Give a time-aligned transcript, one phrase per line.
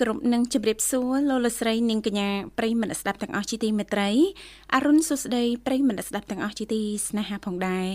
[0.00, 4.10] គ្រប់នឹងជម្រាបសួរលោកលស្រីនាងកញ្ញាប្រិយមិត្តស្ដាប់ទាំងអស់ជាទីមេត្រី
[4.74, 7.86] អរុនសុស្ដីប្រិយមិត្តស្ដាប់ទាំងអស់ជាទីស្នេហាផងដែរ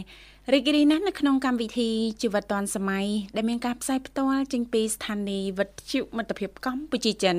[0.53, 1.89] រីករាយណាស់នៅក្នុងកម្មវិធី
[2.21, 7.37] ជីវិតឌွန်សម័យដែលមានការផ្សាយផ្ទាល់ចេញពីស្ថានីយ៍វិទ្យុមិត្តភាពកម្ពុជាចិន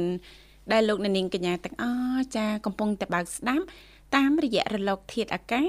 [0.72, 3.64] ដែលលោកនាងកញ្ញាទាំងអស់ចាកំពុងតែបើកស្ដាប់
[4.16, 5.66] តាមរយៈរលកធាតុអាកាស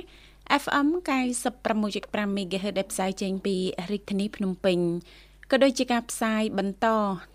[0.63, 0.87] FM
[1.57, 3.55] 96.5 MHz ដែលផ្សាយចេញពី
[3.91, 4.79] រាជធានីភ្នំពេញ
[5.51, 6.87] ក៏ដូចជាការផ្សាយបន្ត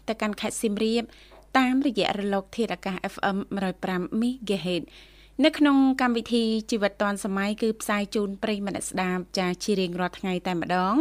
[0.09, 1.05] ទៅកាន់ខេត្តសៀមរាប
[1.59, 3.39] តាមរយៈរលក ធាតុអាកាស FM
[3.81, 4.83] 105 MHz
[5.45, 10.95] នៅក្នុងកម្មវិធីជីវិតឌွန်សម័យគឺផ្សាយជូនប្រិយមិត្តស្ដាប់ចាជារៀងរាល់ថ្ងៃតែម្ដង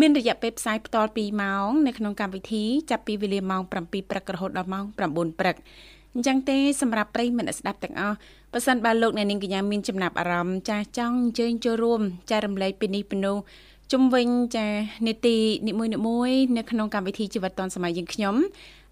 [0.00, 3.72] មានរយៈពេលផ្សាយផ្ទាល់2ម៉ោងនៅក្នុងកម្មវិធីចាប់ពីវេលាម៉ោង7
[4.10, 4.98] ព្រឹករហូតដល់ម៉ោង9
[5.38, 5.56] ព្រឹក
[6.14, 8.16] អញ្ចឹងទេសម្រាប់ប្រិយមិត្តស្ដាប់ទាំងអស់
[8.52, 13.38] ប៉ះសិនបើលោកអ្នកនាងកញ្ញាមានចំណាប់អារម្មណ៍ចាស់ចង់អញ្ជើញចូលរួមចែករំលែកពីនេះពីនោះ
[13.92, 14.66] ជំវិញចា
[15.06, 15.36] នីតិ
[15.68, 18.34] និមួយនិមួយនៅក្នុងកម្មវិធីជីវិតឌុនសម័យយើងខ្ញុំ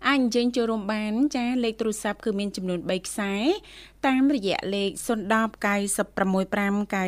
[0.06, 3.34] អាចអញ្ជើញចូលរួមបានចាលេខទូរស័ព្ទគឺមានចំនួន3ខ្សែ
[4.06, 5.08] តាមរយៈលេខ010
[5.64, 6.98] 965 965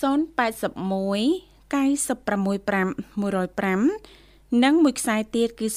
[0.00, 2.88] 081 965
[3.22, 5.76] 105និងមួយខ្សែទៀតគឺ097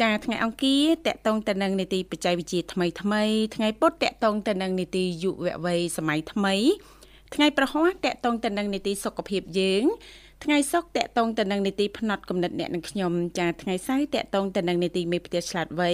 [0.00, 3.22] ចាថ្ងៃអង្គារតកតងទៅនឹងនីតិបច្ចេកវិទ្យាថ្មីថ្មី
[3.56, 6.54] ថ្ងៃពុធតកតងទៅនឹងនីតិយុវវ័យសម័យថ្មី
[7.34, 9.84] ថ្ងៃប្រហ័សតកតងទៅនឹងនីតិសុខភាពយើង
[10.44, 15.90] ថ្ងៃសុក្រតកតងទៅនឹងនីតិផ្នែកកំណត់អ្នកនឹងខ្ញុំចាថ្ងៃសៅរ៍តកតងទៅនឹងនីតិមេផ្ទះឆ្លាតវៃ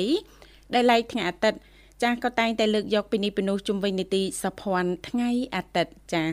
[0.75, 1.59] ដែលឡែកថ្ងៃអាទិត្យ
[2.04, 6.24] ចាក៏តែងតែលើកយកពីនេះពីនោះជុំវិញនីតិសភ័ណ្ឌថ្ងៃអាទិត្យចា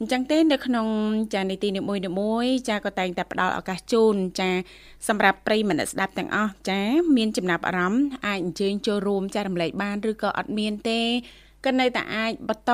[0.00, 0.86] អញ្ចឹងទេនៅក្នុង
[1.34, 1.80] ចានីតិនី
[2.20, 4.50] មួយៗចាក៏តែងតែផ្ដល់ឱកាសជូនចា
[5.08, 6.80] សម្រាប់ប្រិយមិត្តស្ដាប់ទាំងអស់ចា
[7.16, 11.00] មានចំណាប់អារម្មណ៍អាចអញ្ជើញចូលរួមចារំលែកបានឬក៏អត់មានទេ
[11.66, 12.72] ក៏នៅតែអាចបន្ត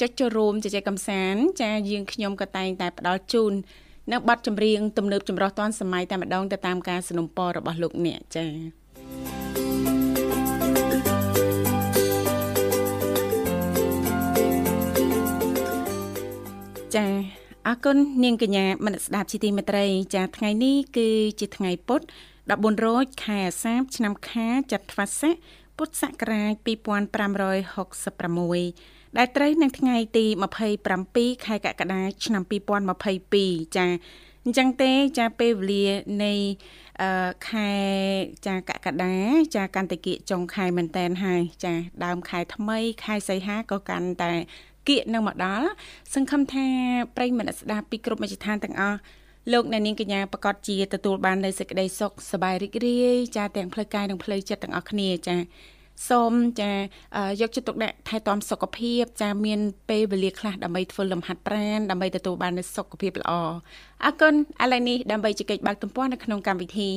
[0.00, 3.52] ចុចចូលរួមជជែកកម្សាន្តចាយើងខ្ញុំក៏តែងតែផ្ដល់ជូន
[4.12, 9.47] នៅប័ណ្ណចម្រៀងទំនើបចម្រុះទាន់សម័យតែម្ដងទៅតាមការสนับสนุนរបស់លោកអ្នកចា៎
[16.95, 17.05] ចា
[17.67, 19.85] អរគុណនាងកញ្ញាមនស្ដាប់ជាទីមេត្រី
[20.15, 22.05] ចាថ្ងៃនេះគឺជាថ្ងៃពុទ្ធ
[22.43, 25.35] 14រោចខែអាសាឍឆ្នាំខាចត្វាស័ក
[25.77, 30.25] ពុទ្ធសករាជ2566ដែលត្រូវនឹងថ្ងៃទី
[30.85, 32.43] 27ខែកក្កដាឆ្នាំ
[33.09, 33.87] 2022ចា
[34.45, 35.85] អញ្ចឹងទេចាពេលវេលា
[36.23, 36.33] នៃ
[37.01, 37.69] អឺខែ
[38.47, 39.15] ចាកក្កដា
[39.55, 41.73] ចាកាន់តែគៀកចុងខែមែនតែនហើយចា
[42.05, 44.31] ដើមខែថ្មីខែសីហាក៏កាន់តែ
[44.89, 45.67] គៀកនៅមកដល់
[46.13, 46.67] សង្ឃឹមថា
[47.15, 48.97] ប្រិយមិត្តស្ដាប់ពីគ្រប់មជ្ឈដ្ឋានទាំងអស់
[49.53, 55.35] លោកអ្នកនាងកញ្ញាប្រកាសជាទទួលបាននូវសេចក្តីសុខសប្បាយរីករាយចាទាំងផ្លូវកាយនិងផ្លូវចិត្តទាំងអស់គ្នាចា
[56.09, 56.71] សូមចា
[57.41, 63.31] យកចិត្តទុកដាក់ថែទាំសុខភាពចាមានពេលវេលាខ្លះដើម្បីធ្វើលំហាត់ប្រាណដើម្បីទទួលបាននូវសុខភាពល្អ
[64.05, 64.33] អរគុណ
[64.63, 66.89] ឥឡូវនេះដើម្បីជែកបើកទំព័រនៅក្នុងកម្មវិធី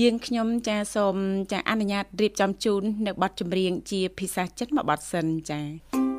[0.00, 1.16] យើងខ្ញុំចាសូម
[1.52, 6.09] ចាអនុញ្ញាតរៀបចំជូននៅប័ណ្ណចម្រៀងជាភាសាចិនមួយប័ណ្ណសិនចា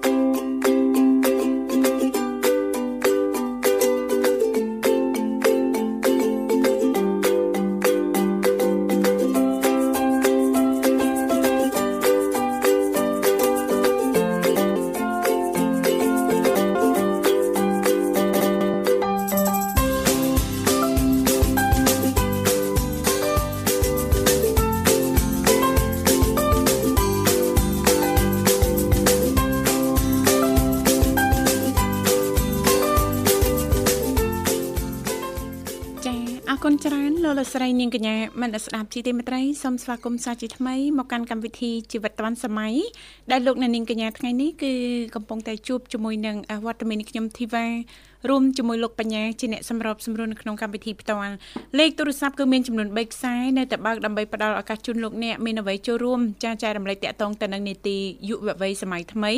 [37.92, 42.74] ងកញ្ញាមនស្ដាប់ជីទីមេត្រីសូមស្វាគមន៍សាជាថ្មីមកកាន់កម្មវិធីជីវិតឌွန်សម័យ
[43.32, 44.74] ដែលលោកនាងកញ្ញាថ្ងៃនេះគឺ
[45.16, 46.36] កំពុងតែជួបជាមួយនឹង
[46.66, 47.66] វត្តមានខ្ញុំធីវ៉ា
[48.30, 51.34] រួមជាមួយលោកបញ្ញាជាអ្នកសម្របសម្រួលនៅក្នុងកម្មវិធីផ្ទាល់
[51.80, 57.98] លេខទូរស័ព្ទគឺមានចំនួន3ខ្សែនៅតែបើកដើម្បីផ្ដល់ឱកាសជូនលោកអ្នកមានអ្វីចូលរួមចាចែករំលែកតាក់ទងទៅនឹងនីតិ
[58.30, 59.34] យុវវ័យសម័យថ្មី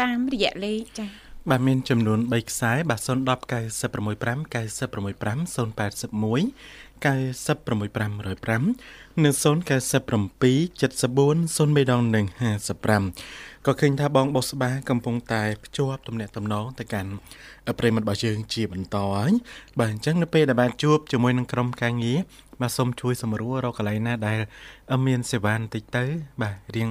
[0.00, 9.44] តាមរយៈលេខចា៎បាទមានចំនួន3ខ្សែបាទ010 965 965 081 96505និង097
[10.80, 12.26] 74 0មេដងនិង
[12.96, 17.10] 55ក៏ឃើញថាបងបុស្បាកំពុងតែភ្ជាប់ទំនាក់ទំនងទៅកាន់
[17.78, 19.32] ប្រិមត្តរបស់យើងជាបន្តហើយ
[19.78, 22.18] បាទអញ្ចឹងនៅពេលដែលបានជួបជាមួយនឹងក្រុមការងារ
[22.60, 24.38] បាទសូមជួយសម្រួលរកកន្លែងណាដែល
[25.06, 26.04] មានសេវាបន្តិចទៅ
[26.42, 26.88] បាទរៀង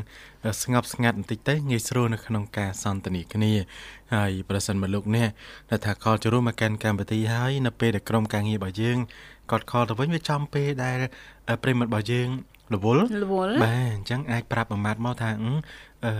[0.61, 3.51] ស្ងប់ស្ងាត់បន្តិចទៅងាយស្រួលនៅក្នុងការសន្ទនាគ្នា
[4.13, 5.29] ហើយប្រសិនបើលោកអ្នក
[5.69, 8.97] ដែលថាខលចូលរួមមកកាន់កម្មវិធីហើយនៅពេលដែលក្រុមការងាររបស់យើង
[9.51, 10.97] គាត់ខលទៅវិញវាចំពេលដែល
[11.63, 12.27] ប្រិមត្តរបស់យើង
[12.73, 15.29] រវល់រវល់បាទអញ្ចឹងអាចប្រាប់អាម៉ាត់មកថា
[16.05, 16.11] អឺ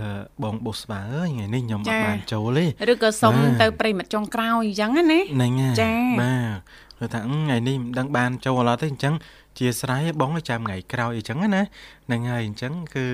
[0.42, 5.52] បងបុស្បាអើយថ្ងៃនេះខ្ញុំអត់បានចូលទេឬក៏សុំទៅប្រិមិត្តចុងក្រោយអញ្ចឹងណាហ្នឹង
[5.82, 5.92] ចា
[6.22, 6.58] បាទ
[6.98, 9.14] គាត់ថាថ្ងៃនេះមិនដឹងបានចូលអត់ទេអញ្ចឹង
[9.58, 11.62] ជាស្រ័យបងចាំថ្ងៃក្រោយអញ្ចឹងណា
[12.06, 13.04] ហ្នឹងហើយអញ្ចឹងគឺ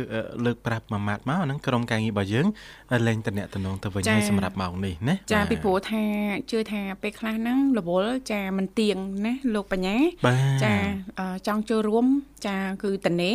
[0.44, 2.46] លើកប្រាប់មួយម៉ាត់មកហ្នឹងក្រុមការងាររបស់យើង
[3.06, 6.02] លែងតំណតំណងទៅវិញហើយសម្រាប់ម៉ោងនេះណាចាពីព្រោះថា
[6.50, 8.96] ជឿថាពេលខ្លះហ្នឹងរវល់ចាមិនទៀង
[9.26, 9.96] ណាលោកបញ្ញា
[10.64, 10.74] ចា
[11.46, 12.06] ចង់ចូលរួម
[12.46, 13.32] ចាគឺតនេ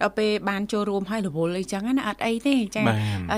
[0.00, 2.82] ដល់ពេលបានចូលរួមហើយរវល់អីចឹងណាអត់អីទេចា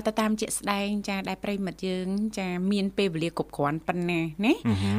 [0.06, 2.06] ទៅតាមជាក់ស្ដែងចាដែលប្រិមិត្តយើង
[2.38, 4.52] ចាមានពេលវេលាគ្រប់គ្រាន់ប៉ុណ្ណាណា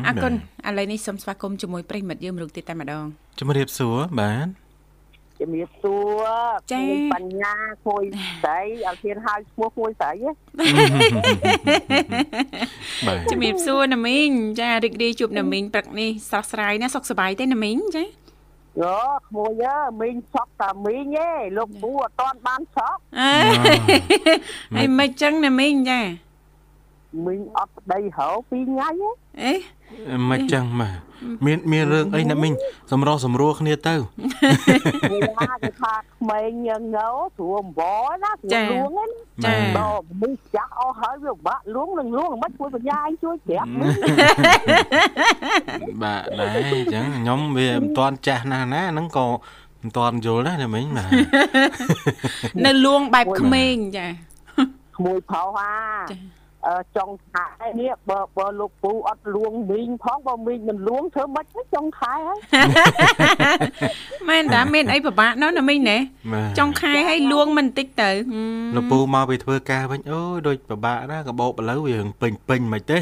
[0.07, 3.05] អរគុណឥឡូវនេះសូមស្វាគមន៍ជាមួយប្រិមិត្តយើងមរុកទៀតតែម្ដង
[3.39, 4.47] ជំរាបសួរបាទ
[5.39, 6.27] ជំរាបសួរ
[6.73, 6.83] ចា
[7.13, 7.55] បញ្ញា
[7.87, 8.03] គួយ
[8.43, 10.13] ស្រីអត់ហ៊ានហៅឈ្មោះគួយស្រី
[13.07, 14.29] បាទជំរាបសួរណាមីង
[14.59, 22.99] ចារីករាយជួបណាមីងព្រឹកនេះស្រស់ស្រាយណាសុខសប្បាយទេណាមីងចាយោក្មួយយើមីងឆក់តាមីងឯងលោកពូអត់តាន់បានឆក់
[24.77, 26.01] អីមិនចឹងណាមីងចា
[27.25, 28.89] មីងអត់ប្តីហៅពីរថ្ងៃ
[29.41, 29.53] អេ
[30.29, 30.91] មិនចឹងម៉ា
[31.45, 32.53] មានមានរឿងអីណាមីង
[32.91, 33.95] សម្រោះសម្រួលគ្នាទៅ
[35.39, 37.81] វាគេថាក្មេងងើស្រួលអំប
[38.23, 39.05] ណាស្រួលលួងណា
[39.45, 43.69] ចាដល់មីងចាស់អស់ហើយវាបាក់លួងនឹងលួងមិនជួយបញ្ញាឯងជួយប្រាប់
[46.01, 49.25] បាទដែរអញ្ចឹងខ្ញុំវាមិនទាន់ចាស់ណាស់ណាហ្នឹងក៏
[49.81, 51.09] មិនទាន់យល់ដែរណាមីងបាទ
[52.65, 54.07] នៅលួងបែបក្មេងចា
[54.97, 55.73] ក្មួយផោហា
[56.11, 56.15] ចុ
[57.07, 57.47] ងខែ
[57.81, 62.37] នេះបើបើលោកពូអត់លួងមីងផងបើមីងមិនលួងធ្វើម៉េចចុងខែហើយ
[64.29, 65.97] មែនតាមានអីពិបាកណោះណាមីងណែ
[66.59, 68.11] ចុងខែហើយលួងមិនតិចទៅ
[68.75, 72.97] លោកពូមកពីធ្វើការវិញអូយដូចពិបាកណាកបោកបលូវាពេញពេញមិនទេ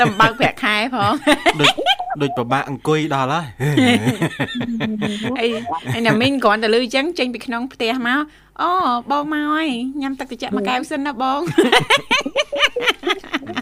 [0.00, 1.12] តែបើកប្រាក់ខែផង
[1.60, 3.40] ដូច ដូចពិបាកអង្គុយដល់ហើ
[5.44, 5.46] យ
[5.94, 8.20] អីឯណាមីងគ្រាន់តែលឺអញ្ចឹងចេញពីក្នុងផ្ទះមក
[8.62, 8.70] អូ
[9.10, 9.68] បងមកហើយ
[10.02, 11.40] ញ៉ាំទឹកត្រជាក់មួយកែវសិនណាបង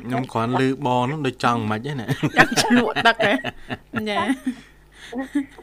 [0.05, 2.07] ខ្ញុំគ្រាន់លឺបងនោះដូចចង់មិនហ្មងណា
[2.39, 3.33] ចង់ឆ្លក់ទឹកហ៎
[4.11, 4.19] ចា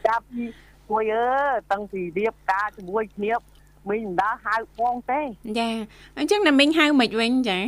[0.06, 0.44] ចាប់ពី
[0.90, 1.26] គួយអើ
[1.72, 3.34] តាំងពីរៀបការជាមួយគ្នា
[3.88, 5.20] មីងមិនដាហៅបងទេ
[5.58, 5.68] ចា
[6.18, 7.58] អញ្ចឹងណាមីងហៅមិនវិញចា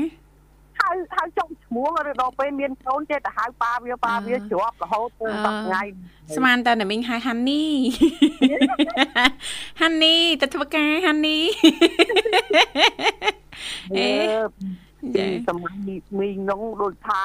[0.87, 5.83] ហៅហៅចុងឈ្មោះឬដល់ពេលមានកូនចេះតែហៅប៉ាវាប៉ាវាជាប់រហូតទៅ10ថ្ងៃ
[6.37, 7.63] ស្មានតែណាមីងហៅហាន់នី
[9.81, 11.39] ហាន់នីទៅធ្វើការហាន់នី
[13.97, 14.09] អេ
[15.15, 15.75] ពីសម័យ
[16.19, 17.21] មីងនោះដូចថា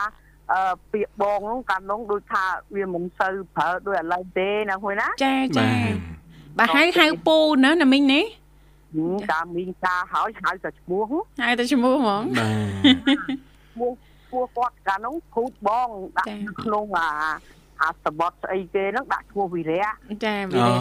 [0.52, 2.44] អឺពាក្យបងនោះកាលនោះដូចថា
[2.76, 5.70] វាមិនសូវប្រើដូចឥឡូវទេណាហួយណាចាចា
[6.58, 8.26] បើហៅហៅពូណាណាមីងនេះ
[9.32, 12.24] តាមីងតាហើយហៅតែឈ្មោះហៅតែឈ្មោះហ្មង
[13.72, 13.92] ឈ្មោះ
[14.28, 16.30] ឈ្មោះគាត់កាលនោះភូតបងដាក់
[16.64, 17.10] ក្នុងអា
[17.82, 19.90] អាសបត់ស្អីគេហ្នឹងដាក់ឈ្មោះវិរៈ
[20.26, 20.76] ចាវិរៈ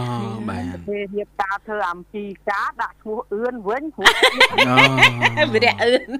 [0.49, 6.11] បាទពេលរៀបការធ្វើអំពីការដាក់ឈ្មោះអឿនវិញព្រោះវិរៈអឿន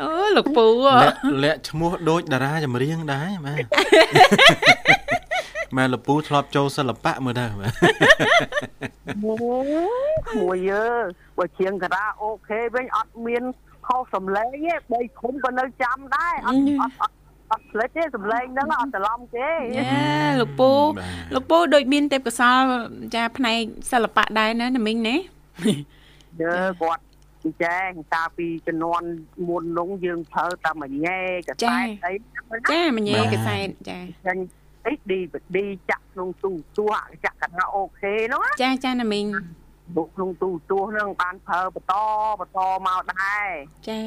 [0.00, 0.66] អូលោកពូ
[1.44, 3.64] លាក់ឈ្មោះដូចតារាចម្រៀងដែរបាទ
[5.76, 7.72] ម៉ែលពូធ្លាប់ចូលសិល្បៈមើលដែរបាទ
[10.40, 10.86] មួយយើ
[11.38, 13.42] បើជាងការ៉ាអូខេវិញអត់មាន
[13.86, 17.14] ខុសសំឡេងទេបីឃុំក៏នៅចាំដែរអត់អត់
[17.50, 20.70] អត់ផ្លេចទេសំឡេងហ្នឹងអត់ច្រឡំទេយ៉ាលោកពូ
[21.34, 22.62] លោកពូដូចមានទេពកោសល
[23.14, 23.60] ចាផ្នែក
[23.92, 25.16] សិល្បៈដែរណាណាមីងណា
[26.40, 27.02] យើគាត់
[27.64, 27.78] ចា
[28.14, 29.06] តាពីជំនាន់
[29.48, 32.12] មុននោះយើងប្រើតែមញ៉េកសែតអី
[32.70, 34.34] ចាមញ៉េកសែតចាចា
[34.86, 35.56] អី DVD
[35.90, 39.26] ចាក់ក្នុងទូទស្សន៍ចាក់កាណាអូខេនោះចាចាណាមីង
[39.94, 41.94] បុកក្នុងទូទស្សន៍ហ្នឹងបានប្រើបន្ត
[42.40, 43.50] បន្តមកដែរ
[43.88, 44.00] ចា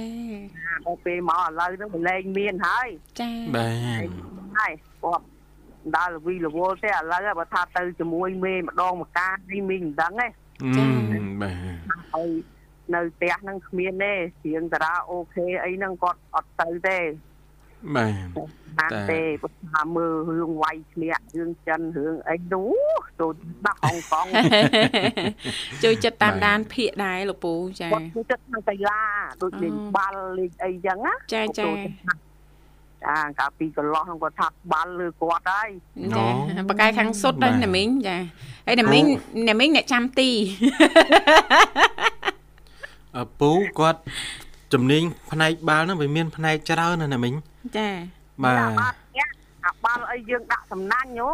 [0.85, 2.87] ដល់ពេលមកឥឡូវហ្នឹងបលែងមានហើយ
[3.19, 4.07] ចាបាទ
[4.57, 5.23] ហើយគាត់
[5.95, 10.27] ដើរលវីលវល់ទេឥឡូវបើថាទៅជាមួយមេម្ដងម្កានេះមីងមិនដឹងទេ
[11.41, 11.55] បាទ
[12.13, 12.29] ហើយ
[12.95, 14.13] នៅផ្ទះហ្នឹងគ្មានទេ
[14.45, 16.97] រៀងតារាអូខេអីហ្នឹងគាត់អត់ទៅទេ
[17.95, 22.73] បាទបានទេគាត់ថាមើលរឿងវាយឆ្លាក់រឿងចិនរឿងអីនោះ
[23.19, 23.33] ចូល
[23.65, 24.25] ដាក់ហុងកុង
[25.83, 29.01] ជួយចិត្តតាមដានភាកដែរលោកពូចាគាត់ចូលចិត្តនៅកីឡា
[29.41, 31.67] ដូចលេងបាល់លេងអីចឹងណាចាចា
[33.05, 35.69] ចាកាលពីកន្លោះហ្នឹងគាត់ថាបាល់លើគាត់ហើយ
[36.17, 38.17] ចាបកាយខាងសុទ្ធដែរណាមីងចា
[38.67, 39.03] ហើយណាមីង
[39.49, 40.29] ណាមីងអ្នកចាំទី
[43.19, 44.01] ឪពូគាត់
[44.73, 47.33] ជំនាញផ្នែកបាល់ហ្នឹងវាមានផ្នែកច្រើនណាស់ណាមីង
[47.77, 47.89] ចា
[48.43, 49.27] បាទអាបាល់នេះ
[49.65, 51.31] អាបាល់អីយើងដាក់សំណាញ់ហ៎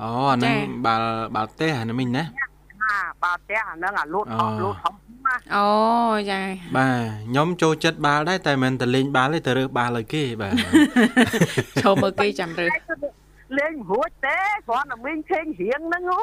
[0.00, 2.24] អូអាហ្នឹងបាល់បាល់ទេអាណាមីងណា
[2.82, 4.94] អាបាល់ផ្ទះអាហ្នឹងអាលូតអស់លូតហំ
[5.26, 5.66] ណាអូ
[6.30, 6.40] ចា
[6.76, 10.54] បាទខ្ញុំចូលចិត្តបាល់ដែរតែមិនមែនតែលេងបាល់ទេតែរើសបាល់ឲ្យគេបាទ
[11.82, 12.70] ចូលមើលគេចាំរើស
[13.58, 14.38] លេងរួចទេ
[14.68, 16.22] គ្រាន់តែមីងឃើញរៀងហ្នឹងហ៎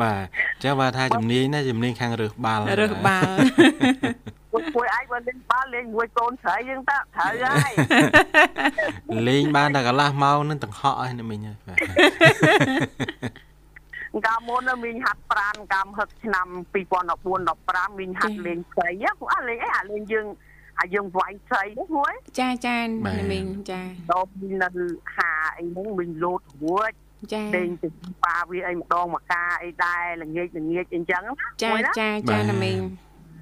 [0.00, 0.24] បាទ
[0.62, 3.30] ចាំបាទថាជំនាញណាជំនាញខាងរើសបាល់រើសបាល់
[4.52, 7.72] ពួកពួកឯងបើលេងបាល់លេងមួយកូនស្រីយើងតើត្រូវហើយ
[9.28, 11.78] លេងបានតែកន្លះម៉ោងនឹងទាំងហក់ហើយណាមីងហើយបាទ
[14.26, 20.26] កាលមុនមីងហាត់ប្រានកម្មហឹកឆ្នាំ2014 15មីងហាត់លេងស្រីពួកអាលេងអីអាលេងយើង
[20.80, 24.68] អាយើងវាយស្រីហ្នឹងមួយចាចាណាមីងចាដល់មីងនៅ
[25.16, 26.92] ហាអីហ្នឹងមីងលោតរួច
[27.32, 27.88] ចាលេងទៅ
[28.24, 32.78] ប៉ាវាអីម្ដងមកកាអីដែរល្ងាចល្ងាចអីចឹងណាចាមួយណាចាចាណាមីង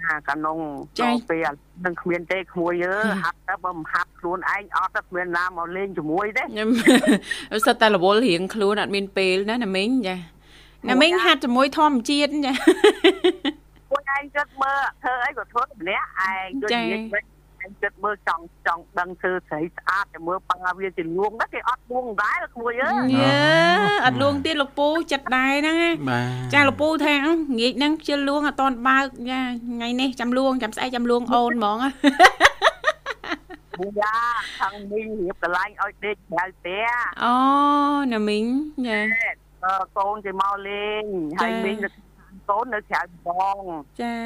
[0.06, 0.58] អាកានង
[1.00, 1.48] ចាដល់ពេល
[1.84, 6.68] នឹងគ្មានទេក្មួយអើហាត់ទៅបើមិនហាត់ខ្លួនឯងអត់ទៅគ្មានណាមកលេងជាមួយទេខ្ញុំ
[7.66, 10.16] សិតតែរវល់រៀងខ្លួនអត់មានពេលណាណាមីងចា
[10.90, 12.52] ណាមីងហាត់ជាមួយធម្មជាតិចា
[13.90, 17.24] ពួកឯងគិតមើលធ្វើអីក៏ធ្វើម្នាក់ឯងដូចនិយាយវិញ
[17.68, 23.32] ឯងគិតមើលចង់ចង់ដឹងធ្វើស្រីស្អាតតែមើលប៉ាវាជាលួងណាគេអត់លួងដែរក្មួយអើយេ
[24.06, 31.78] អត់លួងទៀតលោកពូចិត្តដែរហ្នឹងណាបាទចាលោកពូថាអឺងាកហ្នឹងជិលលួងអត់តន់បើកចាថ្ងៃនេះចាំលួងចាំស្អែកចាំលួងអូនហ្មង
[33.78, 34.14] ប៊ូយ៉ា
[34.58, 36.88] ខាងមីងរៀបកន្លែងឲ្យដេកក្រៅផ្ទះ
[37.24, 37.34] អូ
[38.12, 38.44] ណាមីង
[38.88, 39.00] ចា
[39.64, 41.02] អឺកូនគេមកលេង
[41.40, 42.07] ហើយមីងនៅ
[42.50, 43.62] កូននៅក្រៅបង
[44.02, 44.16] ចា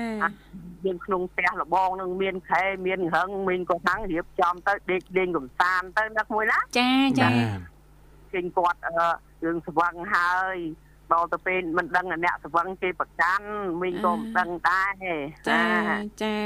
[0.84, 9.08] យើងក្នុងផ្ទះលបងនឹងមានខែមានរឹងមីងក៏ខាងរៀបចំទៅដេកលេងកំសាន្តទៅណាក្មួយណាចាចាបាទគេគាត់អឺ
[9.44, 10.56] រឿងស្វឹងហើយ
[11.12, 13.48] ដល់ទៅពេលមិនដឹងអាអ្នកស្វឹងគេប្រកាន់
[13.82, 14.94] មីងក៏មិនដឹងដែរ
[15.48, 15.64] ចា
[16.22, 16.36] ចា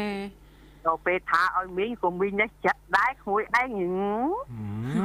[0.87, 3.69] ដល់ពេលថាឲ្យមីងក៏មីងនេះចិត្តដែរក្មួយឯង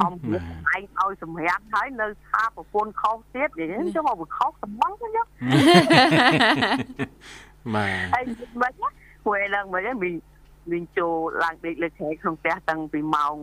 [0.00, 0.42] ហឹមខំរៀប
[0.74, 5.26] ឯងឲ្យសម្រាប់ហើយនៅថាប្រពន្ធខុសទៀតនិយាយចុះមកវាខុសសម្បងទៅយក
[7.74, 8.24] បាទហើយ
[8.62, 8.88] មិនណា
[9.26, 10.14] គួយឡើងមកមីង
[10.70, 13.34] មីងចូលឡើងដេកលើខែក្នុងផ្ទះតាំងពីម៉ោង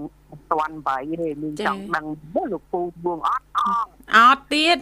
[0.50, 2.06] 7:08ទេមីងចង់ដឹង
[2.36, 4.78] មើលលោកពូបួងអត់ អងអត់ទៀត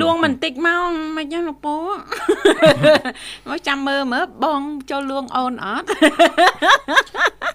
[0.00, 1.76] លួងមិនតិចមកមិនចឹងលោកពូ
[3.48, 5.86] មកចាំមើលមើលបងចូលលួងអូនអត់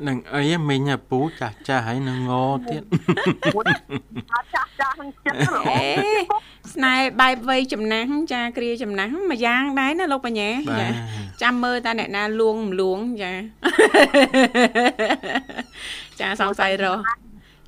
[0.07, 2.31] នឹងអីមីងឪពូចាស់ចាស់ហើយនឹងង
[2.69, 2.83] ទៀត
[3.55, 3.65] មួយ
[4.33, 5.89] អត់ចាស់ចាស់ហ្នឹងចិត្តល្អអេ
[6.73, 10.93] ស្នេហ៍បែបវ័យចំណាស់ចាគ្រាចំណាស់មួយយ៉ាងដែរណាលោកបញ្ញាបាចាទ
[11.41, 13.31] ចាំមើលតាអ្នកណាលួងមិនលួងចា
[16.19, 17.01] ចាសង្ស័យរស់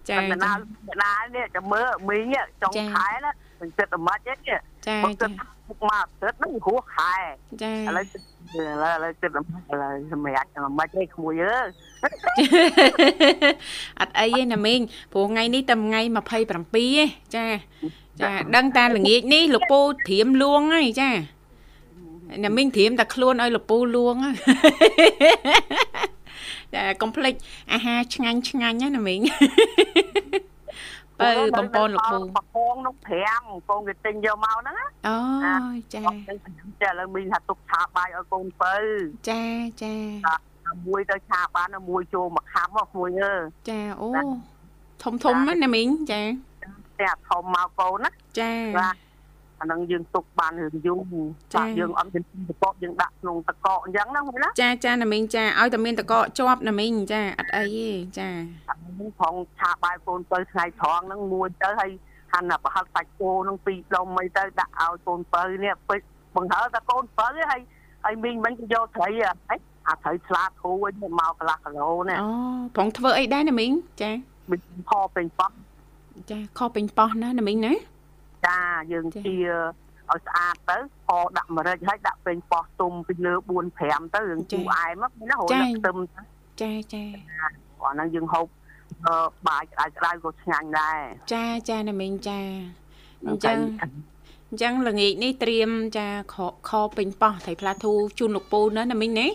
[0.09, 0.51] ចាតែណា
[1.03, 3.31] ណានេះចាំមើលមីងចុងខែណា
[3.61, 5.31] មិនចិត្តអាម៉ាច់ទេចាបើគិចាត
[5.67, 7.13] ពុកមកទឹកហ្នឹងហួសខែ
[7.63, 8.05] ចាឥឡូវ
[8.55, 11.67] ឥឡូវឥឡូវគិតអាម៉ាច់ឥឡូវសម្រាប់អាម៉ាច់ទេក្មួយអើយ
[13.99, 14.79] អត់អីទេណាមីង
[15.13, 16.01] ព្រោះថ្ងៃនេះតែថ្ងៃ
[16.33, 16.85] 27ទេ
[17.35, 17.45] ចា
[18.21, 21.09] ចាដឹងតាល្ងាចនេះលោកពូត្រៀមលួងហើយចា
[22.45, 26.22] ណាមីងត្រៀមតែខ្លួនឲ្យលោកពូលួងហើយចា
[27.01, 27.33] កុំភ្លេច
[27.73, 29.19] អាហារឆ្ងាញ់ឆ្ងាញ់ណាណាមីង
[31.19, 32.95] បើបងប្អូនលោកពូបពងនោះ
[33.31, 35.17] 5កូនគេទិញយកមកហ្នឹងណាអូ
[35.93, 36.01] ចា
[36.81, 38.75] តែឥឡូវមីងថាទុកឆាបាយឲ្យកូនបើ
[39.29, 39.43] ចា
[39.83, 39.95] ចា
[40.87, 43.33] មួយទៅឆាបានមួយចូលមកខំមកមួយអើ
[43.69, 44.07] ចាអូ
[45.03, 46.21] ធំធំណាណាមីងចា
[46.99, 48.95] តែធំមកកូនណាចាបាទ
[49.63, 57.89] អានឹងយើងទុកបានរឿងយូរបាទយើងអត់មានតកកយើងដាក់ក្នុងតកកអញ្ចឹងណាមួយណាចាចាណាមីងចាឲ្យតែមានតកកជាប់ណាមីងចាអត់អីទេ
[58.19, 58.29] ចា
[58.67, 61.91] ហ្នឹងផងឆាបាយកូនទៅថ្ងៃត្រង់ហ្នឹងមួយទៅហើយ
[62.33, 66.01] ហាន់ប្រហិតសាច់គោហ្នឹងពីរដុំអីទៅដាក់ឲ្យកូនបើនេះពេច
[66.35, 67.61] បង្ហើតែកូនបើហើយ
[68.03, 69.07] ហើយមីងមិនក៏យកត្រី
[69.49, 72.29] អីអាត្រីឆ្លាតធូរវិញមកកន្លះគីឡូណាអូ
[72.77, 74.11] ផងធ្វើអីដែរណាមីងចា
[74.51, 75.51] មីងផពេញប៉ោះ
[76.31, 77.73] ចាខុសពេញប៉ោះណាណាមីងណា
[78.45, 78.57] ចា
[78.91, 79.35] យើងជា
[80.09, 85.97] ឲ្យស្អាតទៅផដាក់ម្រេចហើយដាក់ពេញប៉ោះទុំពីលើ4 5ទៅរឿងជូរអែមណារហូតដល់ខ្ទឹម
[86.61, 87.03] ចាចា
[87.83, 88.45] អាហ្នឹងយើងហូប
[89.05, 89.15] អឺ
[89.47, 90.99] បាយក្តៅក្តៅក៏ឆ្ងាញ់ដែរ
[91.33, 92.39] ចាចាណាមីងចា
[93.27, 93.57] អញ្ចឹង
[94.49, 96.35] អញ្ចឹងល្ងាចនេះត្រៀមចាខ
[96.69, 99.27] ខពេញប៉ោះត្រីផ្លាធូជូនលោកពូណាណាមីងណា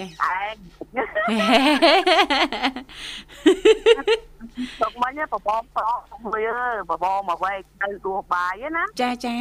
[0.00, 0.42] ចាឯ
[4.24, 4.27] ង
[4.80, 5.92] ទុកមិញបបងប្រអ
[6.26, 6.42] មួយ
[6.90, 9.36] បបងមកវែកទៅដួសបាយណាចាចា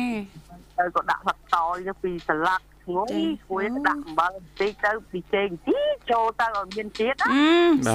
[0.78, 3.18] ទៅក៏ដាក់ផាត់តយទៅពីស្លាក់ងុយ
[3.50, 5.80] គួយដាក់អំបិលបន្តិចទៅពីចេងទី
[6.12, 7.30] ចូលទៅឲ្យមានទៀតណា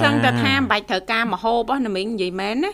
[0.03, 2.71] សឹងតែថាមិនបាច់ត្រូវការមហូបណាមីងនិយាយមែនណា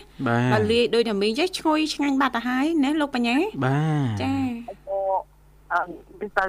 [0.52, 4.32] បើលាយដូចណាមីងចេះឈ្ងុយឆ្ងាញ់បាត់ទៅហើយណាលោកបញ្ញាបាទចា
[5.72, 6.44] អឺទៅ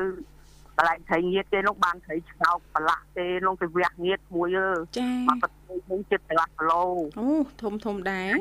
[0.78, 6.84] កន្លែងត្រីងៀតគេនោះបានត្រីឆ្កោកប្រឡាក់ទេនោះទៅវះងៀតមួយអើចាមកប្រទេសនឹងចិត្តកន្លះគីឡូ
[7.20, 7.28] អូ
[7.62, 8.34] ធំធំដែរ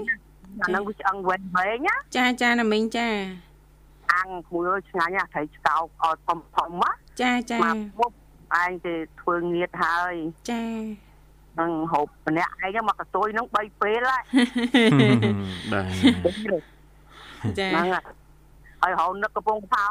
[0.62, 3.08] អានឹងវាឆ្អឹងវែងវែងណាចាចាណាមីងចា
[4.12, 6.90] អាំងមួយឆ្ងាញ់ណាត្រីឆ្កោកឲ្យធំធំណា
[7.22, 8.12] ចាចាមកពុប
[8.62, 10.14] ឯងទៅធ្វើងៀតហើយ
[10.50, 10.64] ចា
[11.60, 14.22] នឹងហូបម្នាក់ឯងមកកតុយនឹង3ពេលហើយ
[15.72, 17.86] បាទចាហ្នឹង
[18.82, 19.84] ហើយហៅនឹកកំពុងថា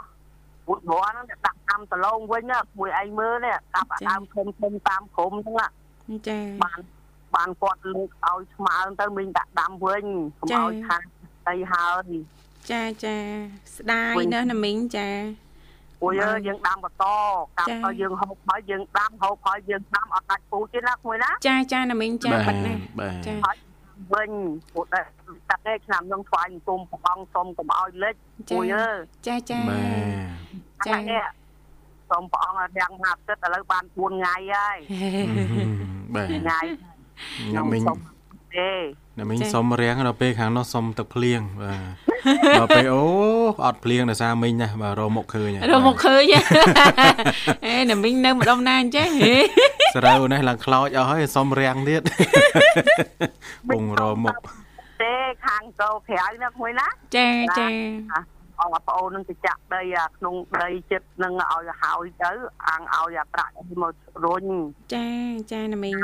[0.70, 2.44] ពុតរាល់ហ្នឹងដាក់តាមដលងវិញ
[2.80, 5.72] មួយឯងមើលនេះកាប់ដើមធំធំតាមក្រុមហ្នឹង
[6.30, 6.80] ចាបាន
[7.36, 10.04] បានគាត់លើកឲ្យស្មើទៅមីងដាក់ដាំវិញ
[10.40, 11.02] កុំឲ្យខាត
[11.48, 12.12] ទៅហើយ
[12.72, 13.18] ចាចា
[13.76, 15.10] ស្ដាយណាស់ណាមីងចា
[16.02, 16.12] ព្រោះ
[16.48, 17.06] យើងដាំបន្ត
[17.58, 22.74] កាប់ឲ្យយើងហូបហើយយើងដាំហូបហើយយើងដាំអត់ដាច់ពូជទេណាមួយណាចាចាណាមីងចាបាត់ណា
[23.28, 23.34] ចា
[24.14, 24.32] វិញ
[24.72, 25.02] ព្រោះតែ
[25.50, 28.16] តាក់ទេឆ្នាំនឹងថ្វាយអង្គមព្រះអង្គសុំកុំឲ្យលិច
[28.52, 28.90] មួយអើ
[29.28, 29.60] ចាចា
[30.88, 30.98] ចា
[32.10, 34.78] សូមព្រះអង្គរាំងមកទឹកឥឡូវបាន4ថ្ងៃហើយ
[36.14, 36.60] បាទថ្ងៃ
[37.48, 37.82] ខ្ញុំមិញ
[38.58, 38.72] ទេ
[39.20, 43.04] ណាមីងសុំរៀងដល់ពេលខាងនោះសុំទឹកភ្លៀងបាទដល់ពេលអូ
[43.66, 46.24] អត់ភ្លៀងដោយសារមីងណាបាទរមុខឃើញរមុខឃើញ
[47.66, 49.10] អេណាមីងនៅម្ដុំណាអញ្ចឹង
[49.96, 52.02] សរើនេះឡើងខ្លោចអស់ហើយសុំរៀងទៀត
[53.70, 54.36] ពងរមុខ
[55.02, 55.14] ទេ
[55.46, 58.39] ខាងទៅក្រៅណាមួយណាចាចាអង
[58.88, 62.32] ប្អូននឹងទៅចាក់ដីអាក្នុងដីចិត្តនឹងឲ្យហើយទៅ
[62.68, 63.94] អាងឲ្យអាប្រាក់មក
[64.26, 64.46] រុញ
[64.96, 65.08] ចា
[65.52, 65.98] ចាណាមីង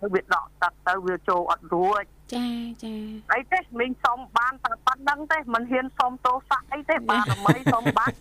[0.00, 2.04] ទៅវាដកទឹកទៅវាចូលអត់រួច
[2.34, 2.46] ចា
[2.84, 2.94] ចា
[3.32, 8.12] អីទេមីងសុំបានតែប៉ុណ្្នឹងទេមិនហ៊ានសុំទោសៈអីទេបានតែមិនសុំបាន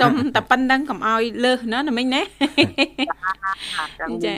[0.00, 2.22] សុំតែប៉ុណ្្នឹងកុំឲ្យលើសណាណាមីងណា
[4.24, 4.34] ចា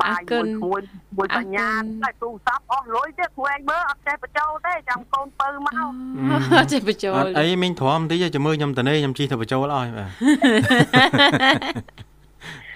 [0.00, 0.80] បាយមួយមួយ
[1.16, 1.70] មួយបញ្ញា
[2.04, 5.74] តែទូរស័ព្ទអស់លុយទេគ្រូឯងមើលអត់ចេះបញ្ចូលទេចាំកូនពៅមក
[6.58, 10.10] អត់ចេះបញ្ចូលអីមីងទ្រាំបន្តិចចាំមើលខ្ញុំតនេខ្ញុំជិះទៅបញ្ចូលអស់បាទ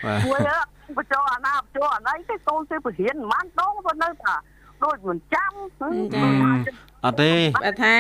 [0.05, 0.41] បាទមួយ
[0.99, 4.35] បញ្ចូលអាណាបញ្ចូលអាណៃទេកូនទៅបរៀនមិនដងប៉ុណ្ណឹងថា
[4.85, 5.53] ដូចមិនចាំ
[7.05, 7.33] អត់ទេ
[7.65, 7.95] បើថា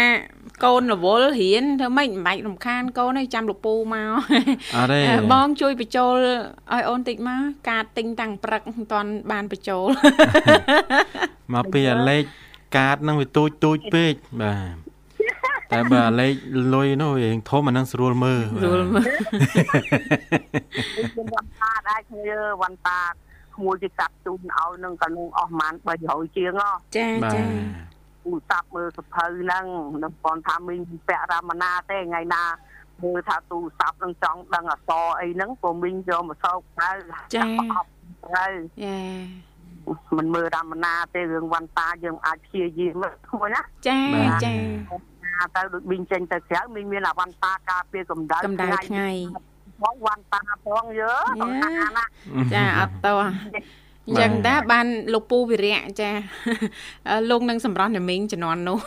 [0.62, 4.10] កូនរវល់រៀនធ្វើម៉េចមិនបាច់រំខានកូនឲ្យចាំលពូមក
[4.76, 5.00] អត់ទេ
[5.32, 6.12] បងជួយបញ្ចូល
[6.72, 9.84] ឲ្យអូនតិចមកកាតទិញតាំងព្រឹកមិនតាន់បានបញ្ចូល
[11.54, 12.22] មកពីអាលេខ
[12.76, 14.12] កាតហ្នឹងវាទូចទូចពេក
[14.42, 14.84] បាទ
[15.72, 16.34] តែបើលេខ
[16.74, 19.06] លុយនោះរៀងធំអានឹងស្រួលមើលស្រួលមើល
[21.12, 23.00] ខ្ញុំវ៉ាន់តាដែរគ្នាវ៉ាន់តា
[23.56, 25.50] ក្មួយគេកាត់ជូនឲ្យនឹងកាលនោះអស់
[25.84, 27.42] ប្រហែល300ជាងហ៎ចាចា
[28.24, 29.64] គូសាប់មើលសភៅហ្នឹង
[30.02, 32.44] នឹងប៉ុនថាមីងពាក់រមណាទេថ្ងៃណា
[33.02, 36.90] មើលថាទូរស័ព្ទនឹងចង់ដឹងអក្សរអីហ្នឹងព្រោះមីងយកមកសោកទៅ
[37.34, 37.44] ចា
[38.34, 38.46] ទៅ
[38.84, 38.96] ចា
[40.16, 43.98] មិនមើលរមណាទេរឿងវ៉ាន់តាយើងអាចព្យាយាមក្មួយណាចា
[44.44, 44.54] ចា
[45.56, 49.10] ទៅដូចមីងចេញទៅក្រៅមីងមានអាវ៉ាន់តាការពារកម្ដៅកម្ដៅថ្ងៃ
[49.82, 52.04] បងវ៉ាន់តាផងយើសំខាន់ណា
[52.54, 53.20] ចាអត់តោះ
[54.06, 56.10] អញ្ចឹងតាបានលោកពូវិរៈចា
[57.30, 58.78] លោកនឹងសម្រស់នាមីងជំនាន់នោះ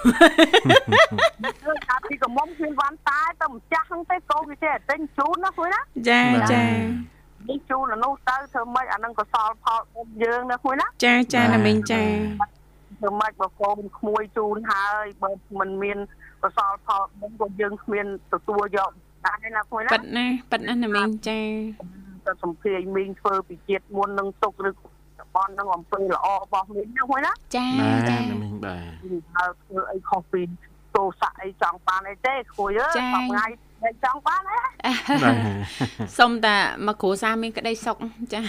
[1.88, 6.22] ថាពីកំមុំគ្មានវ៉ាន់តាទៅម្ចាស់ហ្នឹងទេកូនវាចេះទិញជូនណាគួយណាចា
[6.54, 6.64] ចា
[7.50, 12.02] នេះជូននោះទៅធ្វើម៉េចអានឹងកសលផលរបស់យើងណាគួយណាចាចាណាមីងចា
[13.00, 15.98] ធ្វើម៉េចបើកូនក្មួយជូនហើយបើមិនមាន
[16.44, 18.92] កសលផលរបស់យើងគ្មានទទួលយក
[19.26, 21.40] ដែរណាគួយណាប៉ិតណាប៉ិតណាណាមីងចា
[22.28, 24.72] ទៅសំភារមីងធ្វើពីជាតិមុននឹងទុកឬ
[25.36, 27.68] បននឹងអំពើល្អរបស់មីងហ្នឹងមួយណាចា
[28.10, 28.84] ចាមីងបាទ
[29.36, 30.42] ហើយធ្វើអីខុសពី
[30.96, 33.46] ទោសៈអីចង់បានអីទេគួយអើថ្ងៃ
[33.84, 34.60] តែចង់បានហ៎
[36.20, 36.56] សុំតែ
[36.88, 37.98] មកគ្រួសារមានក្តីសុខ
[38.34, 38.40] ចា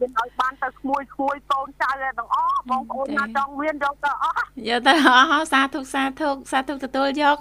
[0.00, 4.34] មានឲ្យបានទៅក្មួយក្មួយកូនចៅទាំងអស់បងប្អូនណាចង់មានយកទៅអស់
[4.68, 7.38] យកទៅអស់សាធុសាធុសាធុទទួលយក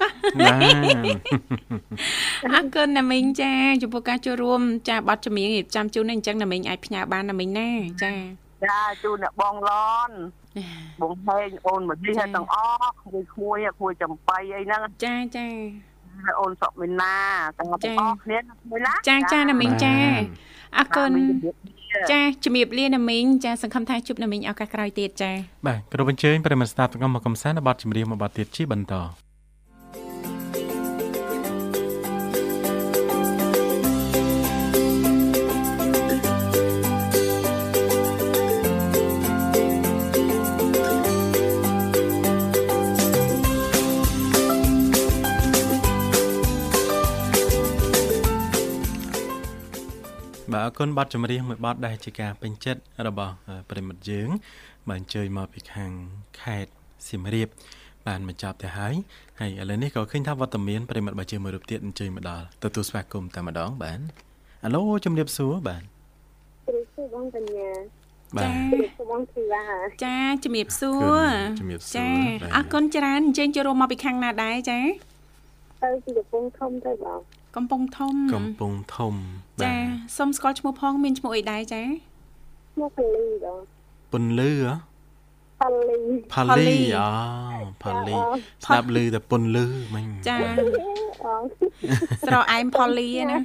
[2.54, 7.70] អរគុណណាមីងចាចំពោះការចូលរួមចាប័ណ្ណចម្រៀងរៀបចំជូននេះអញ្ចឹងណាមីងអាចផ្ញើបានណាមីងណា
[8.04, 8.13] ចា
[8.65, 9.72] ចាជូនអ្នកបងឡ
[10.08, 10.12] ន
[11.02, 15.48] បងហេងអូនមកនេះទាំងអស់ក្មួយក្មួយក្មួយចំបៃអីហ្នឹងចាចា
[16.39, 17.15] អូនសុកមីណា
[17.58, 18.38] ទាំងអស់គ្នា
[18.71, 19.93] មួយណាចាចាណាមីងចា
[20.77, 21.12] អរគុណ
[22.12, 25.32] ចាជំរាបលាណាមីងចាសង្ឃឹមថាជួបណាមីងឱកាសក្រោយទៀតចា
[25.67, 28.93] បាទគោរពអញ្ជើញប្រិមត្តស្ដាប់ទាំងអស់មកកំសាន្តបទចម្រៀងមួយបទទៀតជាបន្ត
[50.53, 53.33] បាទអរគុណបទចម្រៀងមួយបទដែលជាការពេញចិត្តរបស់
[53.69, 54.29] ប្រិមិត្តយើង
[54.89, 55.91] បានអញ្ជើញមកពីខាង
[56.41, 56.71] ខេត្ត
[57.07, 57.47] សៀមរាប
[58.07, 58.93] បានបញ្ចប់ទៅហើយ
[59.39, 63.99] ហើយឥឡូវនេះក៏ឃើញថាវត្តមានប្រិមិត្តបាជាមួយរូបទៀតអញ្ជើញមកដល់ទទួលស្វាគមន៍តែម្ដងបាទ
[64.65, 67.71] អាឡូជំរាបសួរបាទជំរាបសួរបងកញ្ញា
[68.43, 69.63] ចាជំរាបសួរបងធីវ៉ា
[70.03, 71.29] ចាជំរាបសួរ
[71.60, 72.10] ជំរាបសួរចា
[72.55, 74.79] អរគុណច្រើនអញ្ជើញចូលរួមមកពីខាងណាដែរចា
[75.83, 77.19] ទៅពីកំពង់ធំទៅបង
[77.58, 79.15] កំពង់ធំកំពង់ធំ
[79.63, 79.74] ចា
[80.17, 81.82] សុំស្គាល់ឈ្មោះផងមានឈ្មោះអីដែរចា
[82.74, 83.62] ឈ្មោះពលីបង
[84.12, 84.76] ពន្លឺហ៎
[85.62, 86.00] ផលី
[86.34, 87.08] ផលីអូ
[87.84, 88.15] ផលី
[88.65, 89.65] ស្ដាប់ឮតែពន្លឺ
[89.96, 90.38] មិញចា
[92.28, 93.39] ស្រអែមផលីណា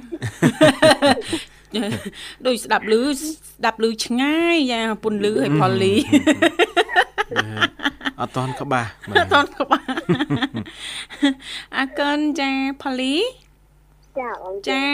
[2.45, 5.93] ដូចស្ដាប់ឮស្ដាប់ឮឆ្ងាយយ៉ាពន្លឺឲ្យផលី
[8.19, 9.85] អត់តន់ក្បាស់អត់តន់ក្បាស់
[11.75, 12.51] អរគុណចា
[12.83, 13.13] ផលី
[14.19, 14.85] ចាបងចា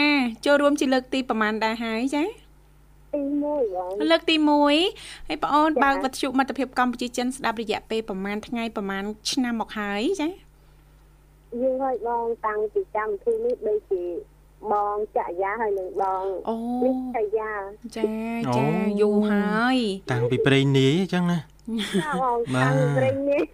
[0.44, 2.24] ចូលរួមជាលើកទីប្រហែលដែរហើយចា
[3.14, 3.62] ទី1បង
[4.10, 10.28] លើកទី1ហើយបងអូនបើកវិទ្យុមិត្តភាពកម្ពុជាចិនស្ដាប់រយៈពេលប្រហែលថ្ងៃប្រហែលឆ្នាំមកហើយចា
[11.62, 14.04] យូរហើយបងតាំងពីកម្មវិធីនេះដូចជា
[14.72, 17.52] បងចយាហើយនឹងបងអូនេះចយា
[17.96, 18.04] ចា
[18.56, 18.68] ចា
[19.00, 19.76] យូរហើយ
[20.12, 23.44] តាំងពីព្រេងនាយអញ្ចឹងណាចាបងតាំងព្រេងនាយ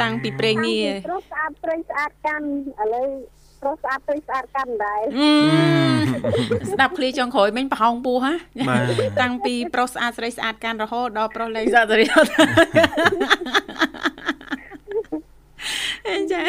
[0.00, 2.46] តាំងពីព្រេងនាយព្រោះស្អាតព្រេងស្អាតកាន់
[2.82, 3.06] ឥឡូវ
[3.62, 5.02] ប្រុសស្អាតព្រៃស្អាតកាន់ដែរ
[6.72, 8.34] ស្ដាប់ឃ្លាចុងក្រោយមិញប្រហោងពោះហ៎
[9.20, 12.04] តាំងពីប្រុសស្អាតស្រីស្អាតកាន់រហូតដល់ប្រុសលេងស្អាតស្រី
[16.32, 16.42] ចា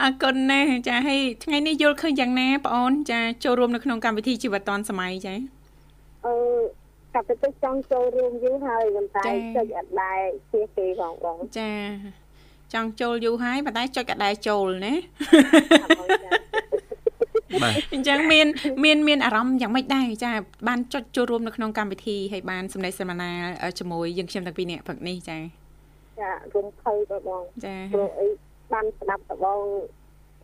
[0.00, 5.34] អរគុណណាស់ចាហើយថ្ងៃនេះយល់ឃើញយ៉ាងណាបងអូនចាចូលរួមនៅក្នុងកម្មវិធីជីវិតឌွန်សម័យចា
[6.26, 6.34] អឺ
[7.14, 9.22] កាប់ទៅចង់ចូលរួមយូរហើយប៉ុន្តែ
[9.56, 10.20] ចិត្តអត់ដែរ
[10.52, 11.72] ជាគេផងបងចា
[12.74, 14.94] ចង់ចូលយូរហើយប៉ុន្តែចុចកដែរចូលណា
[17.62, 18.46] បាទអញ្ចឹងមាន
[18.84, 20.30] មានមានអារម្មណ៍យ៉ាងម៉េចដែរចា
[20.68, 23.30] បានចុចចូលរួមនៅក្នុងកម្មវិធីហើយបានសម្ដែងសមានា
[23.78, 25.38] ជាមួយយើងខ្ញុំទាំងពីរនាក់ព្រឹកនេះចា
[26.20, 28.28] ចារំភើបបងចាព្រោះអី
[28.72, 29.60] បានស្ដាប់តបង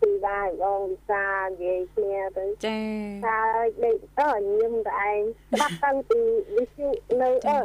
[0.01, 2.79] ពីដែរបងវិសានិយាយគ្នាទៅចា
[3.27, 5.21] ហើយដេកអើញឹមតែឯង
[5.53, 6.21] ស្ដាប់តាំងពី
[6.57, 6.89] វិទ្យុ
[7.23, 7.59] នៅអឺ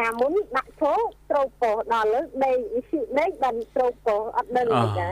[0.00, 0.92] កាមុនដាក់ឈោ
[1.30, 5.08] ត្រូពោដល់លើដេកវិសុដេកបានត្រូពោអត់ដឹងទេចា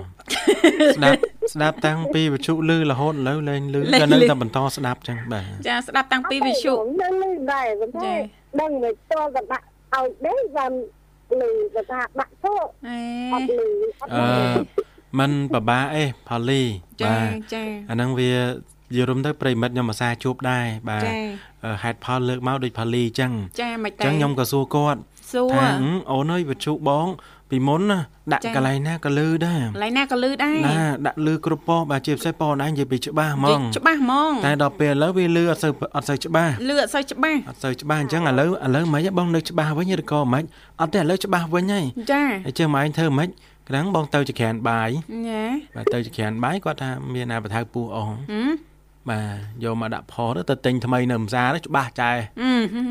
[0.96, 1.18] ស្ដាប់
[1.54, 8.12] ស្ដាប់តាំងពីវិសុលឺរហូតឥឡូវលែងលឺក៏នៅតែបន្តស្ដាប់ចឹងបាទចាស្ដាប់តាំងពីវិសុនៅលឺដែរប៉ុន្តែ
[8.60, 9.64] ដឹងមិនតល់តែដាក់
[9.94, 10.72] ឲ្យដេកបាន
[11.40, 12.54] លឺតែថាដាក់ឈោ
[13.34, 13.68] អត់លឺ
[14.00, 16.62] អត់អឺมันពិបាកអេផលី
[17.02, 18.32] បាទចាអាហ្នឹងវា
[18.96, 21.04] យល់រំទៅប្រិមិត្តខ្ញុំអាសាជួបដែរបាទ
[21.82, 25.00] ហេតុផលលើកមកដូចផលីអញ្ចឹងចាមិនតែអញ្ចឹងខ្ញុំក៏សួរគាត់
[25.32, 25.68] សួរថា
[26.10, 27.06] អូនអើយវិទ្យុបង
[27.50, 27.98] ពីមុនណា
[28.32, 40.44] ដាក់កន្លែងណាក៏លឺដែរកន្លែងណាក៏លឺដែរណាដាក់លឺគ្រប់ប៉ុបាទជាពិសេសប៉ុនឯងនិយាយពីច្បាស់ហ្មងច្បាស់ហ្មងតែដល់ពេលឥឡូវវាលឺអត់សូវអត់សូវច្បាស់លឺអត់សូវច្បាស់អត់សូវច្បាស់អញ្ចឹងឥឡូវឥឡូវមិនបងនៅច្បាស់វិញឬក៏មិន
[40.80, 43.28] អត់ទេឥឡូវច្បាស់វិញហើយចាអញ្ចឹងមកឯងធ្វើមិន
[43.68, 44.90] ក្រាំងបងទៅចក្រានបាយ
[45.26, 45.44] ណា
[45.76, 48.10] បាទទៅចក្រានបាយគាត់ថាមានអាបថៅពោះអង
[49.08, 52.12] បាទយកមកដាក់ផលទៅទិញថ្មីនៅផ្សារច្បាស់ចែ